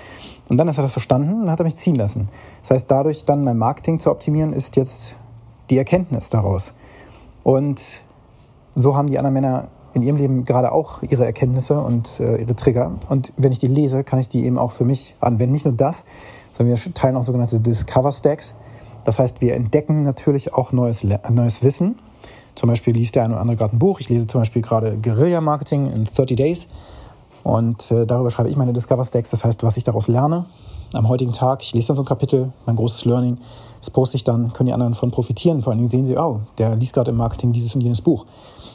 Und 0.49 0.57
dann 0.57 0.71
hat 0.71 0.78
er 0.78 0.85
das 0.85 0.92
verstanden 0.92 1.42
und 1.42 1.50
hat 1.50 1.61
er 1.61 1.64
mich 1.64 1.76
ziehen 1.76 1.97
lassen. 1.97 2.28
Das 2.62 2.71
heißt, 2.71 2.90
dadurch 2.90 3.26
dann 3.26 3.45
mein 3.45 3.59
Marketing 3.59 3.99
zu 3.99 4.11
optimieren, 4.11 4.54
ist 4.54 4.76
jetzt 4.76 5.18
die 5.68 5.76
Erkenntnis 5.76 6.30
daraus. 6.30 6.73
Und 7.42 8.00
so 8.75 8.97
haben 8.97 9.09
die 9.09 9.18
anderen 9.18 9.35
Männer 9.35 9.68
in 9.92 10.00
ihrem 10.00 10.16
Leben 10.16 10.45
gerade 10.47 10.73
auch 10.73 11.02
ihre 11.02 11.26
Erkenntnisse 11.26 11.78
und 11.83 12.21
äh, 12.21 12.38
ihre 12.38 12.57
Trigger. 12.57 12.92
Und 13.11 13.35
wenn 13.37 13.52
ich 13.52 13.59
die 13.59 13.66
lese, 13.66 14.02
kann 14.02 14.18
ich 14.18 14.30
die 14.30 14.47
eben 14.47 14.57
auch 14.57 14.73
für 14.73 14.87
mich 14.87 15.14
anwenden. 15.21 15.52
Nicht 15.52 15.66
nur 15.66 15.75
das, 15.75 16.07
sondern 16.52 16.75
wir 16.75 16.95
teilen 16.95 17.16
auch 17.16 17.23
sogenannte 17.23 17.61
Discover 17.61 18.12
Stacks. 18.12 18.54
Das 19.04 19.18
heißt, 19.18 19.42
wir 19.42 19.57
entdecken 19.57 20.00
natürlich 20.00 20.54
auch 20.54 20.73
neues, 20.73 21.04
neues 21.04 21.62
Wissen. 21.62 21.99
Zum 22.59 22.69
Beispiel 22.69 22.93
liest 22.95 23.15
der 23.15 23.23
eine 23.23 23.35
oder 23.35 23.41
andere 23.41 23.57
gerade 23.57 23.77
ein 23.77 23.79
Buch. 23.79 24.00
Ich 24.00 24.09
lese 24.09 24.27
zum 24.27 24.41
Beispiel 24.41 24.62
gerade 24.62 24.99
Guerilla 24.99 25.41
Marketing 25.41 25.93
in 25.93 26.03
30 26.03 26.37
Days. 26.37 26.67
Und 27.45 27.91
äh, 27.93 28.05
darüber 28.05 28.31
schreibe 28.31 28.50
ich 28.50 28.57
meine 28.57 28.73
Discover 28.73 29.05
Stacks. 29.05 29.31
Das 29.31 29.45
heißt, 29.45 29.62
was 29.62 29.77
ich 29.77 29.85
daraus 29.85 30.09
lerne 30.09 30.47
am 30.93 31.09
heutigen 31.09 31.33
Tag. 31.33 31.62
Ich 31.62 31.73
lese 31.73 31.88
dann 31.88 31.97
so 31.97 32.03
ein 32.03 32.07
Kapitel, 32.07 32.53
mein 32.67 32.75
großes 32.75 33.05
Learning. 33.05 33.38
Das 33.79 33.91
poste 33.91 34.17
ich 34.17 34.25
dann, 34.25 34.53
können 34.53 34.67
die 34.67 34.73
anderen 34.73 34.93
davon 34.93 35.12
profitieren. 35.12 35.62
Vor 35.62 35.71
allen 35.71 35.79
Dingen 35.79 35.91
sehen 35.91 36.05
sie, 36.05 36.17
oh, 36.17 36.41
der 36.59 36.75
liest 36.75 36.95
gerade 36.95 37.12
im 37.12 37.17
Marketing 37.17 37.53
dieses 37.53 37.77
und 37.77 37.81
jenes 37.81 38.00
Buch. 38.00 38.27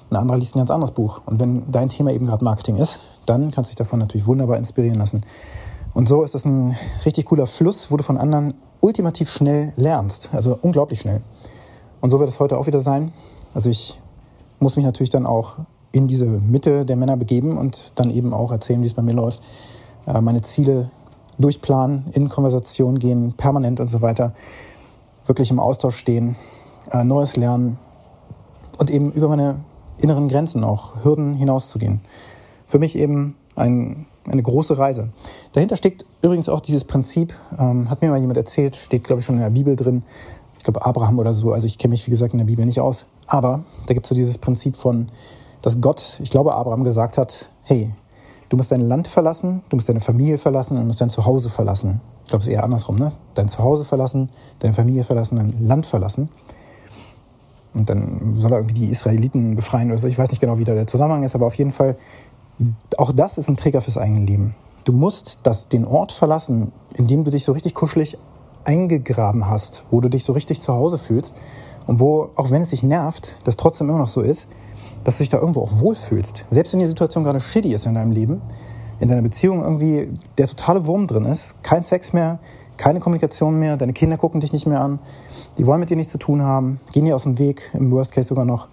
Ein 0.10 0.16
anderer 0.16 0.38
liest 0.38 0.56
ein 0.56 0.60
ganz 0.60 0.72
anderes 0.72 0.94
Buch. 0.94 1.20
Und 1.26 1.42
wenn 1.42 1.70
dein 1.70 1.90
Thema 1.90 2.12
eben 2.12 2.26
gerade 2.26 2.46
Marketing 2.46 2.78
ist, 2.78 3.02
dann 3.26 3.52
kannst 3.52 3.70
du 3.70 3.74
dich 3.74 3.78
davon 3.78 4.00
natürlich 4.00 4.28
wunderbar 4.28 4.58
inspirieren 4.58 4.98
lassen. 4.98 5.26
Und 5.94 6.08
so 6.08 6.24
ist 6.24 6.36
das 6.36 6.46
ein 6.46 6.78
richtig 7.06 7.26
cooler 7.26 7.48
Fluss, 7.48 7.92
wo 7.92 7.98
du 7.98 8.04
von 8.04 8.18
anderen 8.18 8.54
ultimativ 8.80 9.30
schnell 9.30 9.74
lernst. 9.76 10.30
Also 10.32 10.58
unglaublich 10.62 11.02
schnell. 11.02 11.22
Und 12.00 12.12
so 12.12 12.20
wird 12.20 12.30
es 12.30 12.40
heute 12.40 12.58
auch 12.58 12.68
wieder 12.68 12.80
sein. 12.80 13.12
Also 13.54 13.70
ich 13.70 14.00
muss 14.60 14.76
mich 14.76 14.86
natürlich 14.86 15.10
dann 15.10 15.26
auch 15.26 15.58
in 15.92 16.08
diese 16.08 16.26
Mitte 16.26 16.86
der 16.86 16.96
Männer 16.96 17.18
begeben 17.18 17.58
und 17.58 17.92
dann 17.96 18.10
eben 18.10 18.34
auch 18.34 18.52
erzählen, 18.52 18.82
wie 18.82 18.88
es 18.88 18.94
bei 18.94 19.02
mir 19.02 19.14
läuft, 19.14 19.42
äh, 20.08 20.20
meine 20.22 20.42
Ziele 20.42 20.90
durchplanen, 21.38 22.06
in 22.14 22.30
Konversation 22.30 23.00
gehen, 23.00 23.34
permanent 23.34 23.80
und 23.80 23.90
so 23.90 24.02
weiter, 24.02 24.34
wirklich 25.26 25.52
im 25.52 25.60
Austausch 25.60 25.98
stehen, 25.98 26.36
äh, 26.92 27.04
Neues 27.04 27.36
lernen 27.36 27.78
und 28.78 28.90
eben 28.90 29.12
über 29.12 29.28
meine 29.28 29.60
inneren 30.00 30.28
Grenzen 30.28 30.64
auch, 30.64 31.04
Hürden 31.04 31.34
hinauszugehen. 31.34 32.02
Für 32.66 32.80
mich 32.80 32.98
eben 32.98 33.36
ein 33.56 34.08
eine 34.28 34.42
große 34.42 34.78
Reise. 34.78 35.10
Dahinter 35.52 35.78
steckt 35.78 36.06
übrigens 36.22 36.50
auch 36.50 36.62
dieses 36.62 36.86
Prinzip, 36.86 37.34
ähm, 37.60 37.90
hat 37.90 38.02
mir 38.02 38.10
mal 38.10 38.20
jemand 38.20 38.38
erzählt, 38.38 38.76
steht 38.76 39.04
glaube 39.04 39.20
ich 39.20 39.26
schon 39.26 39.36
in 39.36 39.42
der 39.42 39.50
Bibel 39.50 39.76
drin, 39.76 40.04
ich 40.64 40.66
glaube 40.66 40.86
Abraham 40.86 41.20
oder 41.20 41.34
so, 41.34 41.52
also 41.52 41.68
ich 41.68 41.78
kenne 41.78 41.92
mich 41.92 42.08
wie 42.08 42.10
gesagt 42.10 42.32
in 42.32 42.38
der 42.38 42.46
Bibel 42.46 42.66
nicht 42.66 42.80
aus, 42.80 43.06
aber 43.28 43.66
da 43.86 43.94
gibt 43.94 44.06
es 44.06 44.10
so 44.10 44.16
dieses 44.16 44.38
Prinzip 44.38 44.78
von, 44.78 45.10
dass 45.62 45.82
Gott, 45.82 46.22
ich 46.24 46.32
glaube 46.32 46.56
Abraham 46.56 46.86
gesagt 46.86 47.18
hat, 47.18 47.50
hey, 47.64 47.92
du 48.48 48.56
musst 48.56 48.72
dein 48.72 48.80
Land 48.80 49.10
verlassen, 49.10 49.62
du 49.68 49.76
musst 49.76 49.90
deine 49.90 50.00
Familie 50.00 50.38
verlassen 50.38 50.78
und 50.78 50.88
musst 50.88 51.02
dein 51.02 51.10
Zuhause 51.10 51.50
verlassen. 51.50 52.00
Ich 52.24 52.30
glaube 52.30 52.44
es 52.44 52.48
ist 52.48 52.54
eher 52.54 52.64
andersrum, 52.64 52.96
ne? 52.96 53.12
Dein 53.34 53.50
Zuhause 53.50 53.84
verlassen, 53.84 54.30
deine 54.60 54.74
Familie 54.74 55.04
verlassen, 55.04 55.36
dein 55.36 55.68
Land 55.68 55.86
verlassen. 55.86 56.30
Und 57.74 57.90
dann 57.90 58.38
soll 58.40 58.54
er 58.54 58.60
irgendwie 58.60 58.86
die 58.86 58.90
Israeliten 58.90 59.56
befreien 59.56 59.90
oder 59.90 59.98
so. 59.98 60.08
Ich 60.08 60.18
weiß 60.18 60.32
nicht 60.32 60.40
genau, 60.40 60.60
wie 60.60 60.64
da 60.64 60.76
der 60.76 60.88
Zusammenhang 60.88 61.24
ist, 61.24 61.36
aber 61.36 61.46
auf 61.46 61.56
jeden 61.56 61.74
Fall, 61.74 61.98
auch 62.98 63.12
das 63.12 63.38
ist 63.38 63.50
ein 63.50 63.58
Trigger 63.58 63.82
fürs 63.82 63.98
eigene 63.98 64.22
Leben. 64.22 64.56
Du 64.86 64.94
musst 64.94 65.42
das, 65.44 65.68
den 65.68 65.84
Ort 65.84 66.14
verlassen, 66.14 66.72
in 66.94 67.08
dem 67.08 67.26
du 67.26 67.32
dich 67.32 67.44
so 67.44 67.52
richtig 67.52 67.74
kuschelig 67.74 68.18
eingegraben 68.66 69.50
hast, 69.50 69.86
wo 69.92 70.02
du 70.02 70.10
dich 70.10 70.24
so 70.24 70.34
richtig 70.34 70.62
zu 70.62 70.74
Hause 70.74 70.98
fühlst 70.98 71.40
und 71.88 72.00
wo, 72.00 72.30
auch 72.36 72.52
wenn 72.52 72.62
es 72.62 72.70
dich 72.70 72.84
nervt, 72.84 73.38
das 73.44 73.58
trotzdem 73.58 73.90
immer 73.90 74.00
noch 74.00 74.08
so 74.08 74.22
ist, 74.22 74.48
dass 75.04 75.18
du 75.18 75.24
dich 75.24 75.30
da 75.30 75.38
irgendwo 75.38 75.62
auch 75.62 75.80
wohlfühlst. 75.80 76.46
Selbst 76.50 76.74
wenn 76.74 76.80
die 76.80 76.88
Situation 76.88 77.24
gerade 77.24 77.40
shitty 77.40 77.74
ist 77.74 77.86
in 77.86 77.94
deinem 77.94 78.12
Leben, 78.12 78.42
in 79.00 79.10
deiner 79.10 79.22
Beziehung 79.22 79.62
irgendwie 79.62 80.10
der 80.38 80.48
totale 80.48 80.86
Wurm 80.86 81.08
drin 81.08 81.26
ist, 81.26 81.62
kein 81.64 81.84
Sex 81.84 82.14
mehr, 82.14 82.40
keine 82.78 83.00
Kommunikation 83.00 83.60
mehr, 83.60 83.78
deine 83.78 83.94
Kinder 83.94 84.18
gucken 84.18 84.40
dich 84.40 84.54
nicht 84.54 84.66
mehr 84.66 84.82
an, 84.82 85.00
die 85.58 85.66
wollen 85.66 85.80
mit 85.80 85.90
dir 85.90 85.98
nichts 85.98 86.12
zu 86.12 86.18
tun 86.18 86.42
haben, 86.42 86.80
gehen 86.92 87.06
dir 87.06 87.16
aus 87.16 87.24
dem 87.24 87.38
Weg, 87.38 87.70
im 87.74 87.92
Worst 87.92 88.14
Case 88.14 88.28
sogar 88.28 88.46
noch. 88.46 88.68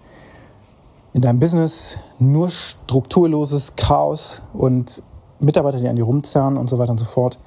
In 1.13 1.21
deinem 1.21 1.39
Business 1.39 1.97
nur 2.19 2.49
strukturloses 2.49 3.75
Chaos 3.75 4.41
und 4.53 5.03
Mitarbeiter, 5.39 5.79
die 5.79 5.87
an 5.87 5.95
dir 5.97 6.05
rumzerren 6.05 6.55
und 6.55 6.69
so 6.69 6.77
weiter 6.77 6.91
und 6.91 6.99
so 6.99 7.05
fort. 7.05 7.37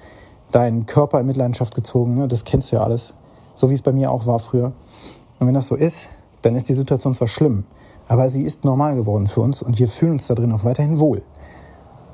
Dein 0.50 0.86
Körper 0.86 1.20
in 1.20 1.26
Mitleidenschaft 1.26 1.74
gezogen, 1.74 2.14
ne? 2.14 2.28
das 2.28 2.44
kennst 2.44 2.70
du 2.70 2.76
ja 2.76 2.82
alles. 2.82 3.14
So 3.54 3.70
wie 3.70 3.74
es 3.74 3.82
bei 3.82 3.92
mir 3.92 4.10
auch 4.10 4.26
war 4.26 4.38
früher. 4.38 4.72
Und 5.38 5.46
wenn 5.46 5.54
das 5.54 5.66
so 5.66 5.74
ist, 5.74 6.08
dann 6.42 6.54
ist 6.54 6.68
die 6.68 6.74
Situation 6.74 7.14
zwar 7.14 7.28
schlimm, 7.28 7.64
aber 8.08 8.28
sie 8.28 8.42
ist 8.42 8.64
normal 8.64 8.94
geworden 8.94 9.26
für 9.26 9.40
uns 9.40 9.62
und 9.62 9.78
wir 9.78 9.88
fühlen 9.88 10.12
uns 10.12 10.26
da 10.26 10.34
drin 10.34 10.52
auch 10.52 10.64
weiterhin 10.64 10.98
wohl. 11.00 11.22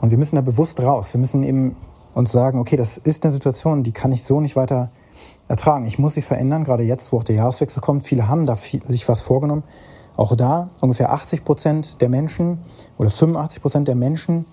Und 0.00 0.10
wir 0.10 0.18
müssen 0.18 0.36
da 0.36 0.40
bewusst 0.42 0.80
raus. 0.80 1.12
Wir 1.12 1.20
müssen 1.20 1.42
eben 1.42 1.76
uns 2.14 2.32
sagen, 2.32 2.58
okay, 2.58 2.76
das 2.76 2.96
ist 2.96 3.24
eine 3.24 3.32
Situation, 3.32 3.82
die 3.82 3.92
kann 3.92 4.12
ich 4.12 4.24
so 4.24 4.40
nicht 4.40 4.56
weiter 4.56 4.90
ertragen. 5.48 5.84
Ich 5.86 5.98
muss 5.98 6.14
sie 6.14 6.22
verändern, 6.22 6.64
gerade 6.64 6.84
jetzt, 6.84 7.12
wo 7.12 7.18
auch 7.18 7.24
der 7.24 7.36
Jahreswechsel 7.36 7.82
kommt. 7.82 8.04
Viele 8.04 8.28
haben 8.28 8.46
da 8.46 8.56
viel, 8.56 8.82
sich 8.84 9.08
was 9.08 9.20
vorgenommen. 9.20 9.64
Auch 10.16 10.34
da 10.36 10.68
ungefähr 10.80 11.12
80 11.12 11.44
Prozent 11.44 12.00
der 12.00 12.08
Menschen 12.08 12.58
oder 12.98 13.10
85 13.10 13.62
Prozent 13.62 13.88
der 13.88 13.94
Menschen, 13.94 14.46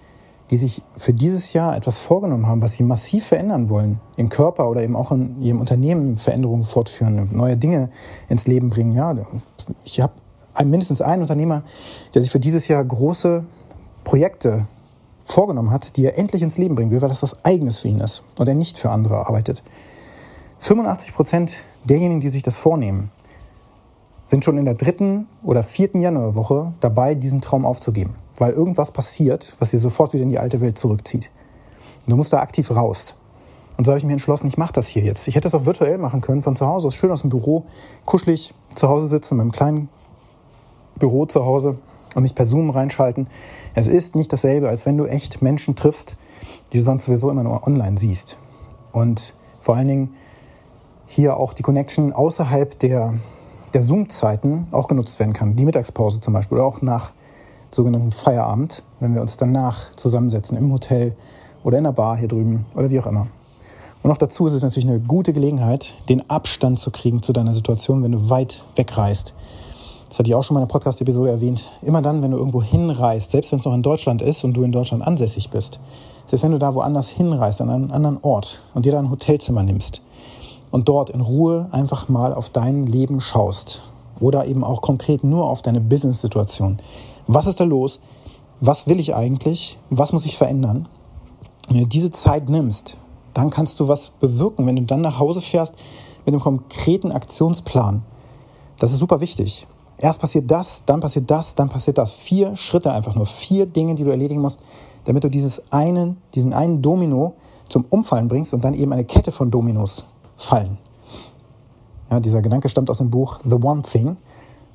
die 0.50 0.58
sich 0.58 0.82
für 0.96 1.14
dieses 1.14 1.54
Jahr 1.54 1.76
etwas 1.76 2.00
vorgenommen 2.00 2.48
haben, 2.48 2.62
was 2.62 2.74
sie 2.74 2.84
massiv 2.84 3.28
verändern 3.28 3.70
wollen, 3.70 4.00
im 4.16 4.30
Körper 4.30 4.70
oder 4.70 4.82
eben 4.82 4.96
auch 4.96 5.12
in 5.12 5.42
ihrem 5.42 5.60
Unternehmen 5.60 6.18
Veränderungen 6.18 6.64
fortführen, 6.64 7.30
neue 7.34 7.58
Dinge 7.58 7.90
ins 8.30 8.48
Leben 8.48 8.70
bringen. 8.70 8.94
Ja, 8.94 9.16
ich 9.84 10.00
habe 10.00 10.14
mindestens 10.64 11.02
einen 11.02 11.22
Unternehmer, 11.22 11.64
der 12.14 12.22
sich 12.22 12.32
für 12.32 12.40
dieses 12.40 12.68
Jahr 12.68 12.84
große 12.84 13.44
Projekte 14.04 14.68
vorgenommen 15.22 15.72
hat, 15.72 15.98
die 15.98 16.06
er 16.06 16.18
endlich 16.18 16.42
ins 16.42 16.58
Leben 16.58 16.76
bringen 16.76 16.92
will, 16.92 17.02
weil 17.02 17.10
das 17.10 17.24
was 17.24 17.44
Eigenes 17.44 17.80
für 17.80 17.90
ihn 17.90 18.00
ist 18.00 18.24
und 18.38 18.48
er 18.48 18.56
nicht 18.56 18.78
für 18.78 18.90
andere 18.90 19.28
arbeitet. 19.28 19.62
85 20.60 21.14
Prozent 21.14 21.64
derjenigen, 21.84 22.22
die 22.22 22.30
sich 22.30 22.44
das 22.44 22.56
vornehmen, 22.56 23.12
sind 24.24 24.44
schon 24.44 24.58
in 24.58 24.66
der 24.66 24.74
dritten 24.74 25.28
oder 25.44 25.64
vierten 25.64 26.00
Januarwoche 26.00 26.74
dabei, 26.80 27.16
diesen 27.16 27.42
Traum 27.42 27.66
aufzugeben, 27.66 28.16
weil 28.38 28.52
irgendwas 28.54 28.92
passiert, 28.92 29.56
was 29.60 29.72
sie 29.72 29.78
sofort 29.78 30.14
wieder 30.14 30.24
in 30.24 30.30
die 30.30 30.40
alte 30.40 30.62
Welt 30.62 30.78
zurückzieht. 30.78 31.32
Und 32.06 32.12
du 32.12 32.16
musst 32.16 32.34
da 32.34 32.40
aktiv 32.40 32.72
raus. 32.72 33.16
Und 33.78 33.86
so 33.86 33.92
habe 33.92 34.00
ich 34.00 34.06
mir 34.06 34.14
entschlossen, 34.14 34.48
ich 34.48 34.58
mache 34.58 34.74
das 34.74 34.88
hier 34.88 35.04
jetzt. 35.04 35.28
Ich 35.28 35.36
hätte 35.36 35.48
es 35.48 35.54
auch 35.54 35.66
virtuell 35.66 35.98
machen 36.00 36.22
können, 36.22 36.42
von 36.42 36.56
zu 36.56 36.66
Hause 36.66 36.88
aus, 36.88 36.96
schön 36.96 37.12
aus 37.12 37.22
dem 37.22 37.30
Büro, 37.30 37.66
kuschelig 38.06 38.54
zu 38.74 38.90
Hause 38.90 39.08
sitzen, 39.08 39.36
in 39.36 39.38
meinem 39.38 39.52
kleinen 39.52 39.90
Büro 40.98 41.26
zu 41.26 41.46
Hause 41.46 41.78
und 42.16 42.24
mich 42.24 42.34
per 42.34 42.48
Zoom 42.48 42.72
reinschalten. 42.72 43.28
Es 43.76 43.86
ist 43.86 44.16
nicht 44.16 44.34
dasselbe, 44.34 44.68
als 44.70 44.86
wenn 44.88 44.98
du 44.98 45.06
echt 45.06 45.44
Menschen 45.44 45.76
triffst, 45.76 46.18
die 46.74 46.78
du 46.78 46.84
sonst 46.84 47.06
sowieso 47.06 47.30
immer 47.30 47.44
nur 47.44 47.68
online 47.68 47.98
siehst. 47.98 48.38
Und 48.92 49.36
vor 49.60 49.76
allen 49.76 49.88
Dingen 49.88 50.16
hier 51.06 51.38
auch 51.38 51.54
die 51.54 51.62
Connection 51.64 52.14
außerhalb 52.14 52.80
der, 52.80 53.14
der 53.74 53.82
Zoom-Zeiten 53.84 54.68
auch 54.72 54.88
genutzt 54.88 55.20
werden 55.20 55.34
kann. 55.34 55.56
Die 55.56 55.66
Mittagspause 55.66 56.20
zum 56.20 56.34
Beispiel 56.34 56.58
oder 56.58 56.66
auch 56.66 56.82
nach 56.82 57.12
sogenannten 57.78 58.12
Feierabend, 58.12 58.84
wenn 59.00 59.14
wir 59.14 59.22
uns 59.22 59.38
danach 59.38 59.96
zusammensetzen 59.96 60.58
im 60.58 60.72
Hotel 60.74 61.16
oder 61.64 61.78
in 61.78 61.86
der 61.86 61.94
Bar 61.94 62.18
hier 62.18 62.28
drüben 62.28 62.66
oder 62.76 62.90
wie 62.90 63.00
auch 63.00 63.08
immer. 63.08 63.28
Und 64.04 64.10
noch 64.10 64.18
dazu 64.18 64.46
ist 64.46 64.54
es 64.54 64.64
natürlich 64.64 64.88
eine 64.88 65.00
gute 65.00 65.32
Gelegenheit, 65.32 65.96
den 66.10 66.30
Abstand 66.30 66.80
zu 66.80 66.92
kriegen 66.92 67.24
zu 67.24 67.34
deiner 67.34 67.54
Situation, 67.54 68.04
wenn 68.04 68.12
du 68.12 68.30
weit 68.30 68.66
wegreist 68.76 69.34
das 70.10 70.20
hatte 70.20 70.30
ich 70.30 70.36
auch 70.36 70.44
schon 70.44 70.56
mal 70.56 70.62
in 70.62 70.64
einer 70.64 70.72
Podcast-Episode 70.72 71.32
erwähnt, 71.32 71.70
immer 71.82 72.02
dann, 72.02 72.22
wenn 72.22 72.32
du 72.32 72.38
irgendwo 72.38 72.64
hinreist, 72.64 73.32
selbst 73.32 73.52
wenn 73.52 73.60
es 73.60 73.66
noch 73.66 73.74
in 73.74 73.84
Deutschland 73.84 74.22
ist 74.22 74.44
und 74.44 74.54
du 74.54 74.64
in 74.64 74.72
Deutschland 74.72 75.06
ansässig 75.06 75.50
bist, 75.50 75.80
selbst 76.26 76.44
wenn 76.44 76.52
du 76.52 76.60
da 76.60 76.74
woanders 76.74 77.10
hinreist, 77.10 77.62
an 77.62 77.70
einen 77.70 77.92
anderen 77.92 78.18
Ort 78.22 78.62
und 78.74 78.86
dir 78.86 78.94
da 78.94 79.00
ein 79.00 79.10
Hotelzimmer 79.10 79.64
nimmst 79.64 80.02
und 80.72 80.88
dort 80.88 81.10
in 81.10 81.22
Ruhe 81.22 81.68
einfach 81.72 82.08
mal 82.08 82.34
auf 82.34 82.50
dein 82.50 82.86
Leben 82.86 83.20
schaust 83.20 83.82
oder 84.20 84.46
eben 84.46 84.64
auch 84.64 84.82
konkret 84.82 85.24
nur 85.24 85.50
auf 85.50 85.62
deine 85.62 85.82
Business-Situation. 85.82 86.80
Was 87.28 87.48
ist 87.48 87.60
da 87.60 87.66
los? 87.66 88.00
Was 88.60 88.88
will 88.88 89.00
ich 89.00 89.16
eigentlich? 89.16 89.78
Was 89.90 90.14
muss 90.14 90.26
ich 90.26 90.38
verändern? 90.38 90.88
Wenn 91.70 91.80
du 91.80 91.86
diese 91.86 92.10
Zeit 92.10 92.50
nimmst, 92.50 92.98
dann 93.34 93.50
kannst 93.50 93.80
du 93.80 93.88
was 93.88 94.10
bewirken. 94.10 94.66
Wenn 94.66 94.78
du 94.78 94.84
dann 94.84 95.02
nach 95.02 95.20
Hause 95.20 95.42
fährst 95.42 95.76
mit 96.26 96.34
einem 96.34 96.42
konkreten 96.42 97.12
Aktionsplan, 97.12 98.04
das 98.80 98.92
ist 98.92 99.00
super 99.00 99.22
wichtig. 99.22 99.68
Erst 99.98 100.22
passiert 100.22 100.50
das, 100.50 100.84
dann 100.86 101.00
passiert 101.00 101.30
das, 101.30 101.56
dann 101.56 101.70
passiert 101.70 101.98
das. 101.98 102.14
Vier 102.14 102.56
Schritte 102.56 102.92
einfach 102.92 103.16
nur, 103.16 103.26
vier 103.26 103.66
Dinge, 103.66 103.96
die 103.96 104.04
du 104.04 104.12
erledigen 104.12 104.42
musst, 104.42 104.60
damit 105.06 105.24
du 105.24 105.30
dieses 105.30 105.72
einen, 105.72 106.18
diesen 106.36 106.54
einen 106.54 106.82
Domino 106.82 107.34
zum 107.68 107.86
Umfallen 107.90 108.28
bringst 108.28 108.54
und 108.54 108.64
dann 108.64 108.74
eben 108.74 108.94
eine 108.94 109.06
Kette 109.06 109.32
von 109.32 109.52
Dominos 109.52 110.06
fallen. 110.36 110.78
Ja, 112.10 112.20
dieser 112.20 112.42
Gedanke 112.42 112.70
stammt 112.70 112.90
aus 112.90 113.00
dem 113.00 113.10
Buch 113.10 113.40
The 113.44 113.56
One 113.56 113.82
Thing 113.82 114.18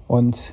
und 0.08 0.52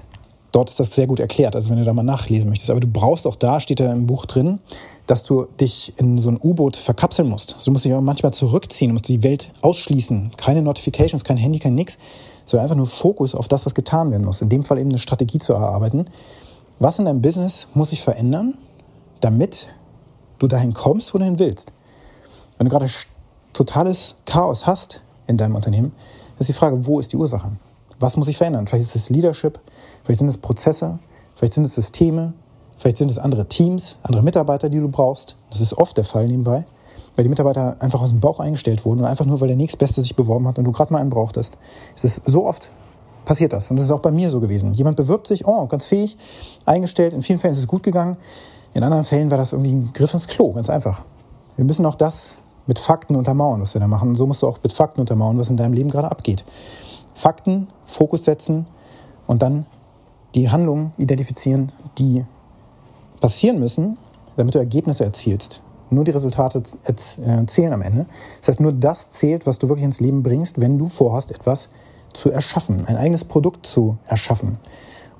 dort 0.52 0.70
ist 0.70 0.80
das 0.80 0.94
sehr 0.94 1.08
gut 1.08 1.20
erklärt, 1.20 1.56
also 1.56 1.70
wenn 1.70 1.78
du 1.78 1.86
da 1.86 1.94
mal 1.94 2.04
nachlesen 2.04 2.50
möchtest. 2.50 2.70
Aber 2.70 2.80
du 2.80 2.88
brauchst 2.88 3.28
auch 3.28 3.36
da, 3.36 3.60
steht 3.60 3.80
da 3.80 3.92
im 3.92 4.08
Buch 4.08 4.26
drin, 4.26 4.60
dass 5.08 5.24
du 5.24 5.48
dich 5.60 5.94
in 5.98 6.18
so 6.18 6.30
ein 6.30 6.40
U-Boot 6.42 6.78
verkapseln 6.78 7.28
musst. 7.28 7.54
Also 7.54 7.66
du 7.66 7.72
musst 7.72 7.86
dich 7.86 7.94
auch 7.94 8.02
manchmal 8.02 8.34
zurückziehen, 8.34 8.90
du 8.90 8.94
musst 8.94 9.08
die 9.08 9.24
Welt 9.24 9.50
ausschließen. 9.62 10.32
Keine 10.38 10.62
Notifications, 10.62 11.24
kein 11.24 11.38
Handy, 11.38 11.60
kein 11.60 11.76
nix 11.76 11.98
sondern 12.50 12.64
einfach 12.64 12.76
nur 12.76 12.88
Fokus 12.88 13.36
auf 13.36 13.48
das, 13.48 13.66
was 13.68 13.76
getan 13.76 14.10
werden 14.10 14.26
muss. 14.26 14.42
In 14.42 14.50
dem 14.50 14.64
Fall 14.64 14.80
eben 14.80 14.90
eine 14.90 14.98
Strategie 14.98 15.38
zu 15.38 15.54
erarbeiten. 15.54 16.06
Was 16.80 16.98
in 16.98 17.06
deinem 17.06 17.22
Business 17.22 17.68
muss 17.76 17.92
sich 17.92 18.02
verändern, 18.02 18.58
damit 19.20 19.68
du 20.40 20.48
dahin 20.48 20.74
kommst, 20.74 21.14
wo 21.14 21.20
du 21.20 21.26
hin 21.26 21.38
willst? 21.38 21.74
Wenn 22.58 22.66
du 22.66 22.72
gerade 22.72 22.90
totales 23.54 24.16
Chaos 24.26 24.66
hast 24.66 25.02
in 25.28 25.38
deinem 25.38 25.56
Unternehmen, 25.56 25.92
ist 26.40 26.50
die 26.50 26.54
Frage, 26.54 26.88
wo 26.88 27.00
ist 27.00 27.14
die 27.14 27.18
Ursache? 27.18 27.52
Was 28.00 28.18
muss 28.18 28.28
sich 28.28 28.38
verändern? 28.38 28.68
Vielleicht 28.68 28.86
ist 28.86 28.96
es 28.96 29.10
Leadership, 29.10 29.60
vielleicht 30.04 30.20
sind 30.20 30.28
es 30.28 30.38
Prozesse, 30.38 31.00
vielleicht 31.36 31.54
sind 31.54 31.66
es 31.66 31.76
Systeme, 31.76 32.34
vielleicht 32.78 32.98
sind 32.98 33.12
es 33.12 33.20
andere 33.20 33.48
Teams, 33.48 33.98
andere 34.04 34.24
Mitarbeiter, 34.24 34.70
die 34.70 34.80
du 34.80 34.88
brauchst. 34.88 35.36
Das 35.50 35.62
ist 35.62 35.74
oft 35.78 35.98
der 35.98 36.06
Fall 36.06 36.28
nebenbei 36.28 36.66
weil 37.20 37.24
die 37.24 37.30
Mitarbeiter 37.30 37.76
einfach 37.82 38.02
aus 38.02 38.12
dem 38.12 38.22
Bauch 38.22 38.40
eingestellt 38.40 38.86
wurden 38.86 39.02
und 39.02 39.06
einfach 39.06 39.26
nur, 39.26 39.42
weil 39.42 39.50
der 39.50 39.58
nächstbeste 39.58 40.02
sich 40.02 40.16
beworben 40.16 40.48
hat 40.48 40.58
und 40.58 40.64
du 40.64 40.72
gerade 40.72 40.94
mal 40.94 41.00
einen 41.00 41.10
brauchtest. 41.10 41.58
Es 41.94 42.06
ist 42.06 42.22
so 42.26 42.46
oft 42.46 42.72
passiert 43.26 43.52
das 43.52 43.70
und 43.70 43.76
das 43.76 43.88
ist 43.88 43.92
auch 43.92 44.00
bei 44.00 44.12
mir 44.12 44.30
so 44.30 44.40
gewesen. 44.40 44.74
Jemand 44.74 44.96
bewirbt 44.96 45.28
sich, 45.28 45.46
oh, 45.46 45.66
ganz 45.68 45.90
fähig, 45.90 46.18
eingestellt, 46.66 47.12
in 47.12 47.22
vielen 47.22 47.38
Fällen 47.38 47.52
ist 47.52 47.60
es 47.60 47.68
gut 47.68 47.84
gegangen, 47.84 48.16
in 48.74 48.84
anderen 48.84 49.04
Fällen 49.04 49.30
war 49.32 49.38
das 49.38 49.52
irgendwie 49.52 49.74
ein 49.74 49.92
Griff 49.94 50.14
ins 50.14 50.28
Klo, 50.28 50.54
ganz 50.54 50.70
einfach. 50.70 51.04
Wir 51.58 51.66
müssen 51.66 51.86
auch 51.86 51.96
das 51.96 52.38
mit 52.68 52.80
Fakten 52.80 53.18
untermauern, 53.18 53.62
was 53.62 53.74
wir 53.74 53.82
da 53.82 53.88
machen. 53.88 54.08
Und 54.08 54.16
so 54.16 54.26
musst 54.26 54.42
du 54.42 54.48
auch 54.48 54.60
mit 54.64 54.72
Fakten 54.72 55.02
untermauern, 55.02 55.38
was 55.38 55.50
in 55.50 55.58
deinem 55.58 55.74
Leben 55.74 55.90
gerade 55.90 56.10
abgeht. 56.10 56.46
Fakten, 57.20 57.68
Fokus 57.84 58.24
setzen 58.24 58.66
und 59.28 59.42
dann 59.42 59.66
die 60.36 60.50
Handlungen 60.50 60.94
identifizieren, 60.98 61.70
die 61.98 62.24
passieren 63.20 63.60
müssen, 63.60 63.98
damit 64.38 64.56
du 64.56 64.60
Ergebnisse 64.60 65.04
erzielst. 65.04 65.62
Nur 65.90 66.06
die 66.06 66.12
Resultate 66.12 66.64
äh, 66.86 67.46
zählen 67.46 67.74
am 67.74 67.82
Ende. 67.82 68.06
Das 68.40 68.48
heißt, 68.48 68.60
nur 68.62 68.72
das 68.72 69.10
zählt, 69.10 69.46
was 69.46 69.60
du 69.60 69.68
wirklich 69.68 69.84
ins 69.84 70.00
Leben 70.00 70.24
bringst, 70.24 70.62
wenn 70.62 70.78
du 70.78 70.88
vorhast, 70.88 71.32
etwas 71.32 71.68
zu 72.14 72.32
erschaffen, 72.32 72.86
ein 72.86 72.96
eigenes 72.96 73.26
Produkt 73.26 73.66
zu 73.66 73.98
erschaffen. 74.08 74.58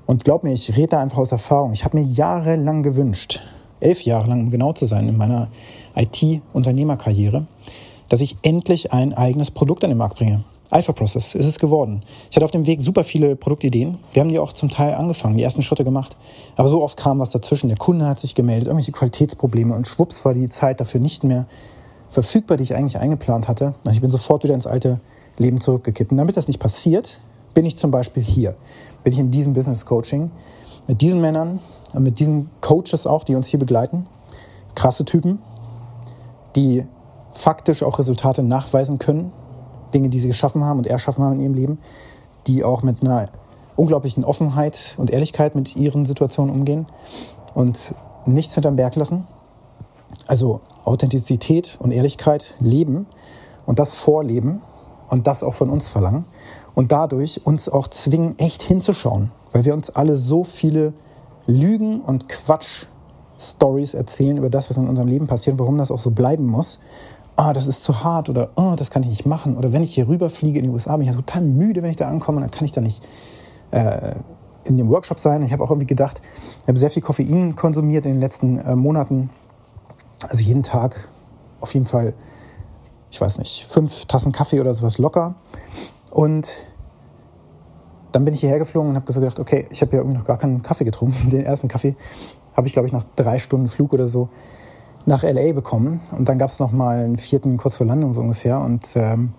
Und 0.06 0.24
glaub 0.24 0.42
mir, 0.42 0.52
ich 0.52 0.74
rede 0.78 0.88
da 0.88 1.00
einfach 1.00 1.18
aus 1.18 1.32
Erfahrung. 1.32 1.72
Ich 1.72 1.84
habe 1.84 1.98
mir 1.98 2.04
jahrelang 2.04 2.82
gewünscht, 2.82 3.40
elf 3.78 4.00
Jahre 4.06 4.28
lang, 4.28 4.40
um 4.40 4.50
genau 4.50 4.72
zu 4.72 4.86
sein, 4.86 5.06
in 5.06 5.18
meiner 5.18 5.48
IT-Unternehmerkarriere, 5.94 7.46
dass 8.08 8.22
ich 8.22 8.38
endlich 8.40 8.94
ein 8.94 9.12
eigenes 9.12 9.50
Produkt 9.50 9.84
an 9.84 9.90
den 9.90 9.98
Markt 9.98 10.16
bringe. 10.16 10.44
Alpha 10.70 10.92
Process 10.92 11.34
ist 11.34 11.46
es 11.46 11.58
geworden. 11.58 12.02
Ich 12.30 12.36
hatte 12.36 12.44
auf 12.44 12.50
dem 12.50 12.66
Weg 12.66 12.82
super 12.82 13.04
viele 13.04 13.36
Produktideen. 13.36 13.98
Wir 14.12 14.20
haben 14.20 14.28
die 14.28 14.38
auch 14.38 14.52
zum 14.52 14.70
Teil 14.70 14.94
angefangen, 14.94 15.36
die 15.36 15.42
ersten 15.42 15.62
Schritte 15.62 15.84
gemacht. 15.84 16.16
Aber 16.56 16.68
so 16.68 16.82
oft 16.82 16.96
kam 16.96 17.18
was 17.18 17.30
dazwischen. 17.30 17.68
Der 17.68 17.76
Kunde 17.76 18.06
hat 18.06 18.20
sich 18.20 18.34
gemeldet, 18.34 18.68
irgendwelche 18.68 18.92
Qualitätsprobleme 18.92 19.74
und 19.74 19.88
schwupps 19.88 20.24
war 20.24 20.32
die 20.32 20.48
Zeit 20.48 20.80
dafür 20.80 21.00
nicht 21.00 21.24
mehr 21.24 21.46
verfügbar, 22.08 22.56
die 22.56 22.64
ich 22.64 22.74
eigentlich 22.74 22.98
eingeplant 22.98 23.48
hatte. 23.48 23.74
Also 23.84 23.94
ich 23.94 24.00
bin 24.00 24.10
sofort 24.10 24.44
wieder 24.44 24.54
ins 24.54 24.66
alte 24.66 25.00
Leben 25.38 25.60
zurückgekippt. 25.60 26.12
Und 26.12 26.18
damit 26.18 26.36
das 26.36 26.48
nicht 26.48 26.60
passiert, 26.60 27.20
bin 27.52 27.64
ich 27.64 27.76
zum 27.76 27.90
Beispiel 27.90 28.22
hier. 28.22 28.54
Bin 29.02 29.12
ich 29.12 29.18
in 29.18 29.30
diesem 29.30 29.52
Business 29.52 29.86
Coaching 29.86 30.30
mit 30.86 31.00
diesen 31.00 31.20
Männern, 31.20 31.60
und 31.92 32.02
mit 32.02 32.18
diesen 32.18 32.50
Coaches 32.60 33.06
auch, 33.06 33.24
die 33.24 33.34
uns 33.34 33.48
hier 33.48 33.58
begleiten. 33.58 34.06
Krasse 34.74 35.04
Typen, 35.04 35.40
die 36.56 36.84
faktisch 37.32 37.82
auch 37.82 37.98
Resultate 37.98 38.42
nachweisen 38.42 38.98
können, 38.98 39.32
Dinge, 39.94 40.08
die 40.08 40.18
sie 40.18 40.28
geschaffen 40.28 40.64
haben 40.64 40.78
und 40.78 40.86
erschaffen 40.86 41.24
haben 41.24 41.34
in 41.34 41.40
ihrem 41.40 41.54
Leben, 41.54 41.78
die 42.46 42.64
auch 42.64 42.82
mit 42.82 43.04
einer 43.04 43.26
unglaublichen 43.76 44.24
Offenheit 44.24 44.94
und 44.98 45.10
Ehrlichkeit 45.10 45.54
mit 45.54 45.76
ihren 45.76 46.04
Situationen 46.04 46.54
umgehen 46.54 46.86
und 47.54 47.94
nichts 48.26 48.54
hinterm 48.54 48.76
Berg 48.76 48.96
lassen. 48.96 49.26
Also 50.26 50.60
Authentizität 50.84 51.78
und 51.80 51.92
Ehrlichkeit 51.92 52.54
leben 52.58 53.06
und 53.66 53.78
das 53.78 53.98
vorleben 53.98 54.60
und 55.08 55.26
das 55.26 55.42
auch 55.42 55.54
von 55.54 55.70
uns 55.70 55.88
verlangen 55.88 56.24
und 56.74 56.92
dadurch 56.92 57.44
uns 57.44 57.68
auch 57.68 57.88
zwingen, 57.88 58.38
echt 58.38 58.62
hinzuschauen, 58.62 59.32
weil 59.52 59.64
wir 59.64 59.74
uns 59.74 59.90
alle 59.90 60.16
so 60.16 60.44
viele 60.44 60.92
Lügen 61.46 62.00
und 62.00 62.28
Quatsch-Stories 62.28 63.94
erzählen 63.94 64.36
über 64.36 64.50
das, 64.50 64.70
was 64.70 64.76
in 64.76 64.88
unserem 64.88 65.08
Leben 65.08 65.26
passiert, 65.26 65.58
warum 65.58 65.78
das 65.78 65.90
auch 65.90 65.98
so 65.98 66.10
bleiben 66.10 66.46
muss 66.46 66.78
ah, 67.36 67.52
das 67.52 67.66
ist 67.66 67.82
zu 67.82 68.04
hart 68.04 68.28
oder 68.28 68.50
oh, 68.56 68.74
das 68.76 68.90
kann 68.90 69.02
ich 69.02 69.08
nicht 69.08 69.26
machen. 69.26 69.56
Oder 69.56 69.72
wenn 69.72 69.82
ich 69.82 69.94
hier 69.94 70.08
rüberfliege 70.08 70.58
in 70.58 70.66
die 70.66 70.70
USA, 70.70 70.96
bin 70.96 71.06
ich 71.06 71.12
ja 71.12 71.16
total 71.16 71.42
müde, 71.42 71.82
wenn 71.82 71.90
ich 71.90 71.96
da 71.96 72.08
ankomme, 72.08 72.40
dann 72.40 72.50
kann 72.50 72.64
ich 72.64 72.72
da 72.72 72.80
nicht 72.80 73.02
äh, 73.70 74.14
in 74.64 74.76
dem 74.76 74.88
Workshop 74.88 75.18
sein. 75.18 75.42
Ich 75.42 75.52
habe 75.52 75.64
auch 75.64 75.70
irgendwie 75.70 75.86
gedacht, 75.86 76.20
ich 76.62 76.68
habe 76.68 76.78
sehr 76.78 76.90
viel 76.90 77.02
Koffein 77.02 77.56
konsumiert 77.56 78.06
in 78.06 78.12
den 78.12 78.20
letzten 78.20 78.58
äh, 78.58 78.76
Monaten. 78.76 79.30
Also 80.28 80.42
jeden 80.42 80.62
Tag 80.62 81.08
auf 81.60 81.72
jeden 81.74 81.86
Fall, 81.86 82.14
ich 83.10 83.20
weiß 83.20 83.38
nicht, 83.38 83.66
fünf 83.68 84.06
Tassen 84.06 84.32
Kaffee 84.32 84.60
oder 84.60 84.74
sowas 84.74 84.98
locker. 84.98 85.34
Und 86.10 86.66
dann 88.12 88.24
bin 88.24 88.34
ich 88.34 88.40
hierher 88.40 88.58
geflogen 88.58 88.90
und 88.90 88.96
habe 88.96 89.12
gedacht, 89.12 89.38
okay, 89.38 89.66
ich 89.70 89.80
habe 89.82 89.92
ja 89.92 89.98
irgendwie 89.98 90.18
noch 90.18 90.24
gar 90.24 90.38
keinen 90.38 90.62
Kaffee 90.62 90.84
getrunken. 90.84 91.30
Den 91.30 91.44
ersten 91.44 91.68
Kaffee 91.68 91.96
habe 92.54 92.66
ich, 92.66 92.72
glaube 92.72 92.86
ich, 92.86 92.92
nach 92.92 93.04
drei 93.16 93.38
Stunden 93.38 93.68
Flug 93.68 93.92
oder 93.92 94.06
so 94.06 94.28
nach 95.06 95.22
LA 95.22 95.52
bekommen. 95.52 96.00
Und 96.16 96.28
dann 96.28 96.38
gab 96.38 96.50
es 96.50 96.60
noch 96.60 96.72
mal 96.72 96.98
einen 96.98 97.16
vierten 97.16 97.56
kurz 97.56 97.76
vor 97.76 97.86
Landung 97.86 98.12
so 98.12 98.20
ungefähr. 98.20 98.60
Und 98.60 98.94
ähm, 98.94 99.32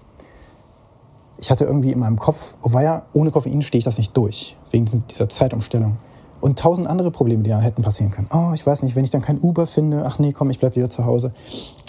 ich 1.38 1.50
hatte 1.50 1.66
irgendwie 1.66 1.92
in 1.92 2.00
meinem 2.00 2.20
Kopf, 2.20 2.56
oh 2.62 2.74
weia, 2.74 3.04
ohne 3.14 3.32
Koffein 3.32 3.62
stehe 3.62 3.80
ich 3.80 3.86
das 3.86 3.98
nicht 3.98 4.16
durch, 4.16 4.56
wegen 4.70 5.04
dieser 5.10 5.28
Zeitumstellung. 5.30 5.98
Und 6.40 6.58
tausend 6.58 6.88
andere 6.88 7.12
Probleme, 7.12 7.44
die 7.44 7.52
dann 7.52 7.62
hätten 7.62 7.84
passieren 7.84 8.12
können. 8.12 8.28
Oh, 8.34 8.52
ich 8.54 8.66
weiß 8.66 8.82
nicht, 8.82 8.96
wenn 8.96 9.04
ich 9.04 9.12
dann 9.12 9.22
kein 9.22 9.40
Uber 9.40 9.68
finde, 9.68 10.04
ach 10.06 10.18
nee, 10.18 10.32
komm, 10.32 10.50
ich 10.50 10.60
bleib 10.60 10.76
wieder 10.76 10.90
zu 10.90 11.06
Hause. 11.06 11.32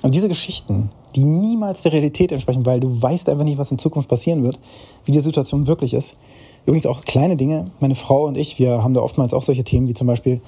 Und 0.02 0.12
diese 0.12 0.28
Geschichten, 0.28 0.90
die 1.14 1.24
niemals 1.24 1.82
der 1.82 1.92
Realität 1.92 2.32
entsprechen, 2.32 2.66
weil 2.66 2.80
du 2.80 3.00
weißt 3.00 3.28
einfach 3.28 3.44
nicht, 3.44 3.58
was 3.58 3.70
in 3.70 3.78
Zukunft 3.78 4.08
passieren 4.08 4.42
wird, 4.42 4.58
wie 5.04 5.12
die 5.12 5.20
Situation 5.20 5.66
wirklich 5.66 5.94
ist. 5.94 6.16
Übrigens 6.64 6.86
auch 6.86 7.02
kleine 7.02 7.36
Dinge. 7.36 7.70
Meine 7.80 7.94
Frau 7.94 8.26
und 8.26 8.36
ich, 8.36 8.58
wir 8.58 8.82
haben 8.84 8.94
da 8.94 9.00
oftmals 9.00 9.34
auch 9.34 9.42
solche 9.42 9.64
Themen 9.64 9.88
wie 9.88 9.94
zum 9.94 10.06
Beispiel, 10.06 10.40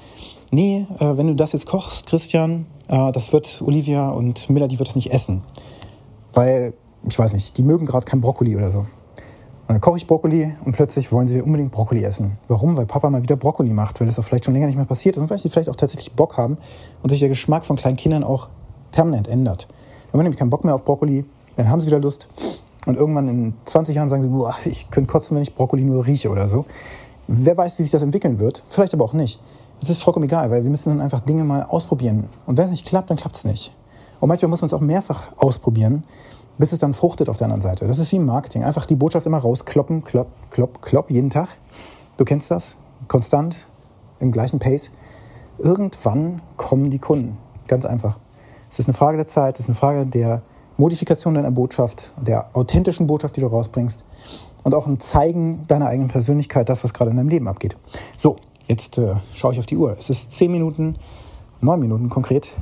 nee, 0.54 0.87
äh, 0.99 1.16
wenn 1.16 1.26
du 1.26 1.34
das 1.34 1.52
jetzt 1.52 1.66
kochst, 1.66 2.06
Christian, 2.06 2.66
äh, 2.88 3.12
das 3.12 3.32
wird 3.32 3.61
Olivia 3.62 4.08
und 4.11 4.49
Miller, 4.49 4.68
die 4.68 4.78
wird 4.78 4.88
das 4.88 4.96
nicht 4.96 5.12
essen. 5.12 5.42
Weil, 6.32 6.75
ich 7.08 7.18
weiß 7.18 7.34
nicht, 7.34 7.58
die 7.58 7.62
mögen 7.62 7.87
gerade 7.87 8.04
kein 8.04 8.20
Brokkoli 8.20 8.56
oder 8.56 8.70
so. 8.70 8.80
Und 8.80 9.70
dann 9.70 9.80
koche 9.80 9.96
ich 9.96 10.06
Brokkoli 10.06 10.54
und 10.64 10.73
plötzlich 10.73 11.11
wollen 11.11 11.26
sie 11.26 11.40
unbedingt 11.40 11.73
Brokkoli 11.73 12.02
essen. 12.04 12.38
Warum? 12.49 12.76
Weil 12.76 12.87
Papa 12.87 13.08
mal 13.08 13.23
wieder 13.23 13.37
Brokkoli 13.37 13.70
macht, 13.70 13.99
weil 13.99 14.06
das 14.06 14.18
auch 14.18 14.25
vielleicht 14.25 14.44
schon 14.44 14.52
länger 14.52 14.66
nicht 14.66 14.76
mehr 14.76 14.84
passiert 14.84 15.16
ist 15.16 15.23
und 15.23 15.30
weil 15.30 15.38
sie 15.38 15.49
vielleicht 15.49 15.70
auch 15.70 15.76
tatsächlich 15.76 16.12
Bock 16.12 16.37
haben 16.37 16.58
und 17.02 17.08
sich 17.08 17.20
der 17.20 17.30
Geschmack 17.30 17.64
von 17.64 17.76
kleinen 17.76 17.96
Kindern 17.96 18.25
auch 18.25 18.49
permanent 18.92 19.26
ändert. 19.26 19.68
Wenn 20.12 20.18
man 20.18 20.25
nämlich 20.25 20.38
keinen 20.38 20.50
Bock 20.50 20.64
mehr 20.64 20.75
auf 20.75 20.84
Brokkoli, 20.84 21.25
dann 21.56 21.70
haben 21.70 21.80
sie 21.80 21.87
wieder 21.87 21.99
Lust. 21.99 22.28
Und 22.87 22.96
irgendwann 22.96 23.28
in 23.28 23.54
20 23.64 23.96
Jahren 23.96 24.11
sagen 24.11 24.23
sie, 24.23 24.28
boah, 24.28 24.54
ich 24.66 24.90
könnte 24.90 25.11
kotzen, 25.11 25.34
wenn 25.34 25.42
ich 25.42 25.54
Brokkoli 25.54 25.82
nur 25.82 26.06
rieche 26.06 26.28
oder 26.28 26.46
so. 26.46 26.66
Wer 27.26 27.56
weiß, 27.56 27.78
wie 27.78 27.84
sich 27.84 27.92
das 27.92 28.02
entwickeln 28.02 28.38
wird. 28.38 28.62
Vielleicht 28.68 28.92
aber 28.92 29.04
auch 29.04 29.14
nicht. 29.14 29.40
Das 29.84 29.99
ist 29.99 30.02
vollkommen 30.02 30.25
egal, 30.25 30.50
weil 30.50 30.62
wir 30.62 30.70
müssen 30.70 30.88
dann 30.88 31.02
einfach 31.02 31.20
Dinge 31.20 31.44
mal 31.44 31.62
ausprobieren. 31.62 32.30
Und 32.47 32.56
wenn 32.56 32.64
es 32.64 32.70
nicht 32.70 32.86
klappt, 32.86 33.10
dann 33.10 33.18
klappt 33.18 33.36
es 33.36 33.44
nicht. 33.44 33.70
Und 34.18 34.30
manchmal 34.30 34.49
muss 34.49 34.62
man 34.62 34.68
es 34.68 34.73
auch 34.73 34.80
mehrfach 34.80 35.32
ausprobieren, 35.36 36.04
bis 36.56 36.73
es 36.73 36.78
dann 36.78 36.94
fruchtet 36.94 37.28
auf 37.28 37.36
der 37.36 37.49
anderen 37.49 37.60
Seite. 37.60 37.86
Das 37.86 37.99
ist 37.99 38.10
wie 38.10 38.16
im 38.16 38.25
Marketing. 38.25 38.64
Einfach 38.64 38.86
die 38.86 38.94
Botschaft 38.94 39.26
immer 39.26 39.36
rauskloppen, 39.36 40.02
klopp, 40.02 40.28
klopp, 40.49 40.80
klopp, 40.80 41.10
jeden 41.10 41.28
Tag. 41.28 41.49
Du 42.16 42.25
kennst 42.25 42.50
das. 42.50 42.78
Konstant, 43.08 43.56
im 44.20 44.32
gleichen 44.32 44.58
Pace. 44.58 44.90
Irgendwann 45.58 46.40
kommen 46.56 46.88
die 46.88 46.99
Kunden. 46.99 47.36
Ganz 47.66 47.84
einfach. 47.84 48.18
Es 48.70 48.78
ist 48.78 48.86
eine 48.86 48.94
Frage 48.94 49.18
der 49.18 49.26
Zeit, 49.26 49.56
es 49.56 49.64
ist 49.64 49.68
eine 49.68 49.76
Frage 49.76 50.06
der 50.06 50.40
Modifikation 50.78 51.34
deiner 51.34 51.50
Botschaft, 51.50 52.14
der 52.18 52.56
authentischen 52.56 53.06
Botschaft, 53.06 53.36
die 53.36 53.42
du 53.42 53.49
rausbringst. 53.49 54.02
Und 54.62 54.75
auch 54.75 54.86
ein 54.86 54.99
Zeigen 54.99 55.66
deiner 55.66 55.88
eigenen 55.88 56.08
Persönlichkeit, 56.08 56.70
das, 56.70 56.82
was 56.84 56.94
gerade 56.94 57.10
in 57.10 57.18
deinem 57.18 57.28
Leben 57.28 57.49
abgeht. 57.49 57.76
So, 58.16 58.36
Jetzt 58.66 58.96
äh, 58.96 59.16
schaue 59.34 59.52
ich 59.52 59.58
auf 59.58 59.66
die 59.66 59.76
Uhr. 59.76 59.96
Es 59.98 60.08
ist 60.08 60.32
zehn 60.32 60.50
Minuten, 60.50 60.96
neun 61.60 61.80
Minuten 61.80 62.08
konkret, 62.08 62.52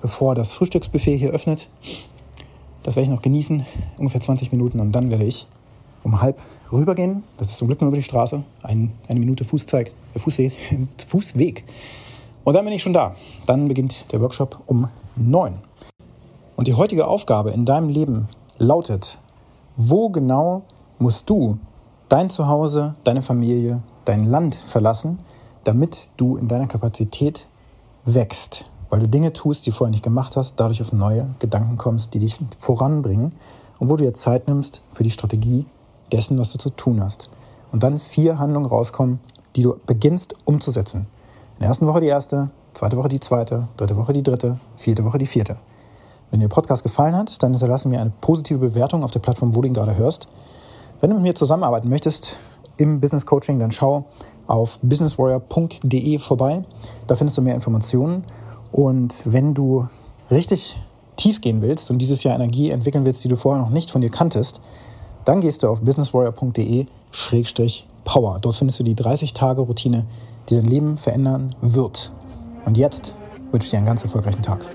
bevor 0.00 0.34
das 0.34 0.52
Frühstücksbuffet 0.52 1.16
hier 1.16 1.30
öffnet. 1.30 1.68
Das 2.84 2.94
werde 2.94 3.04
ich 3.04 3.14
noch 3.14 3.22
genießen, 3.22 3.66
ungefähr 3.98 4.20
20 4.20 4.52
Minuten. 4.52 4.78
Und 4.78 4.92
dann 4.92 5.10
werde 5.10 5.24
ich 5.24 5.48
um 6.04 6.22
halb 6.22 6.40
rübergehen. 6.70 7.24
Das 7.38 7.50
ist 7.50 7.58
zum 7.58 7.66
Glück 7.66 7.80
nur 7.80 7.88
über 7.88 7.96
die 7.96 8.04
Straße. 8.04 8.44
Ein, 8.62 8.92
eine 9.08 9.18
Minute 9.18 9.44
Fußzeig, 9.44 9.92
äh, 10.14 10.18
Fußweg, 10.18 10.52
Fußweg. 11.08 11.64
Und 12.44 12.54
dann 12.54 12.64
bin 12.64 12.72
ich 12.72 12.82
schon 12.82 12.92
da. 12.92 13.16
Dann 13.46 13.66
beginnt 13.66 14.12
der 14.12 14.20
Workshop 14.20 14.60
um 14.66 14.88
neun. 15.16 15.54
Und 16.54 16.68
die 16.68 16.74
heutige 16.74 17.08
Aufgabe 17.08 17.50
in 17.50 17.64
deinem 17.64 17.88
Leben 17.88 18.28
lautet, 18.58 19.18
wo 19.76 20.08
genau 20.08 20.62
musst 20.98 21.28
du 21.28 21.58
dein 22.08 22.30
Zuhause, 22.30 22.94
deine 23.04 23.22
Familie, 23.22 23.82
dein 24.04 24.24
Land 24.24 24.54
verlassen, 24.54 25.18
damit 25.68 26.08
du 26.16 26.38
in 26.38 26.48
deiner 26.48 26.66
Kapazität 26.66 27.46
wächst, 28.06 28.64
weil 28.88 29.00
du 29.00 29.06
Dinge 29.06 29.34
tust, 29.34 29.66
die 29.66 29.70
vorher 29.70 29.90
nicht 29.90 30.02
gemacht 30.02 30.34
hast, 30.34 30.54
dadurch 30.56 30.80
auf 30.80 30.94
neue 30.94 31.28
Gedanken 31.40 31.76
kommst, 31.76 32.14
die 32.14 32.20
dich 32.20 32.38
voranbringen 32.56 33.34
und 33.78 33.90
wo 33.90 33.96
du 33.96 34.04
jetzt 34.04 34.22
Zeit 34.22 34.48
nimmst 34.48 34.80
für 34.90 35.02
die 35.02 35.10
Strategie 35.10 35.66
dessen, 36.10 36.38
was 36.38 36.52
du 36.52 36.58
zu 36.58 36.70
tun 36.70 37.02
hast. 37.02 37.28
Und 37.70 37.82
dann 37.82 37.98
vier 37.98 38.38
Handlungen 38.38 38.64
rauskommen, 38.64 39.20
die 39.56 39.62
du 39.62 39.76
beginnst 39.84 40.34
umzusetzen. 40.46 41.00
In 41.56 41.60
der 41.60 41.68
ersten 41.68 41.86
Woche 41.86 42.00
die 42.00 42.06
erste, 42.06 42.48
zweite 42.72 42.96
Woche 42.96 43.08
die 43.08 43.20
zweite, 43.20 43.68
dritte 43.76 43.98
Woche 43.98 44.14
die 44.14 44.22
dritte, 44.22 44.58
vierte 44.74 45.04
Woche 45.04 45.18
die 45.18 45.26
vierte. 45.26 45.56
Wenn 46.30 46.40
dir 46.40 46.48
der 46.48 46.54
Podcast 46.54 46.82
gefallen 46.82 47.14
hat, 47.14 47.42
dann 47.42 47.52
hinterlasse 47.52 47.90
mir 47.90 48.00
eine 48.00 48.12
positive 48.22 48.58
Bewertung 48.58 49.04
auf 49.04 49.10
der 49.10 49.20
Plattform, 49.20 49.54
wo 49.54 49.60
du 49.60 49.68
ihn 49.68 49.74
gerade 49.74 49.96
hörst. 49.96 50.28
Wenn 51.02 51.10
du 51.10 51.16
mit 51.16 51.24
mir 51.24 51.34
zusammenarbeiten 51.34 51.90
möchtest 51.90 52.38
im 52.78 53.00
Business 53.00 53.26
Coaching, 53.26 53.58
dann 53.58 53.70
schau 53.70 54.06
auf 54.48 54.80
businesswarrior.de 54.82 56.18
vorbei. 56.18 56.64
Da 57.06 57.14
findest 57.14 57.38
du 57.38 57.42
mehr 57.42 57.54
Informationen. 57.54 58.24
Und 58.72 59.22
wenn 59.24 59.54
du 59.54 59.86
richtig 60.30 60.76
tief 61.16 61.40
gehen 61.40 61.62
willst 61.62 61.90
und 61.90 61.96
dieses 61.98 62.24
Jahr 62.24 62.34
Energie 62.34 62.70
entwickeln 62.70 63.04
willst, 63.04 63.22
die 63.24 63.28
du 63.28 63.36
vorher 63.36 63.62
noch 63.62 63.70
nicht 63.70 63.92
von 63.92 64.00
dir 64.00 64.10
kanntest, 64.10 64.60
dann 65.24 65.40
gehst 65.40 65.62
du 65.62 65.68
auf 65.68 65.82
businesswarrior.de-power. 65.82 68.38
Dort 68.40 68.56
findest 68.56 68.80
du 68.80 68.84
die 68.84 68.96
30-Tage-Routine, 68.96 70.06
die 70.48 70.56
dein 70.56 70.66
Leben 70.66 70.98
verändern 70.98 71.54
wird. 71.60 72.10
Und 72.64 72.76
jetzt 72.78 73.14
wünsche 73.52 73.66
ich 73.66 73.70
dir 73.70 73.76
einen 73.76 73.86
ganz 73.86 74.02
erfolgreichen 74.02 74.42
Tag. 74.42 74.66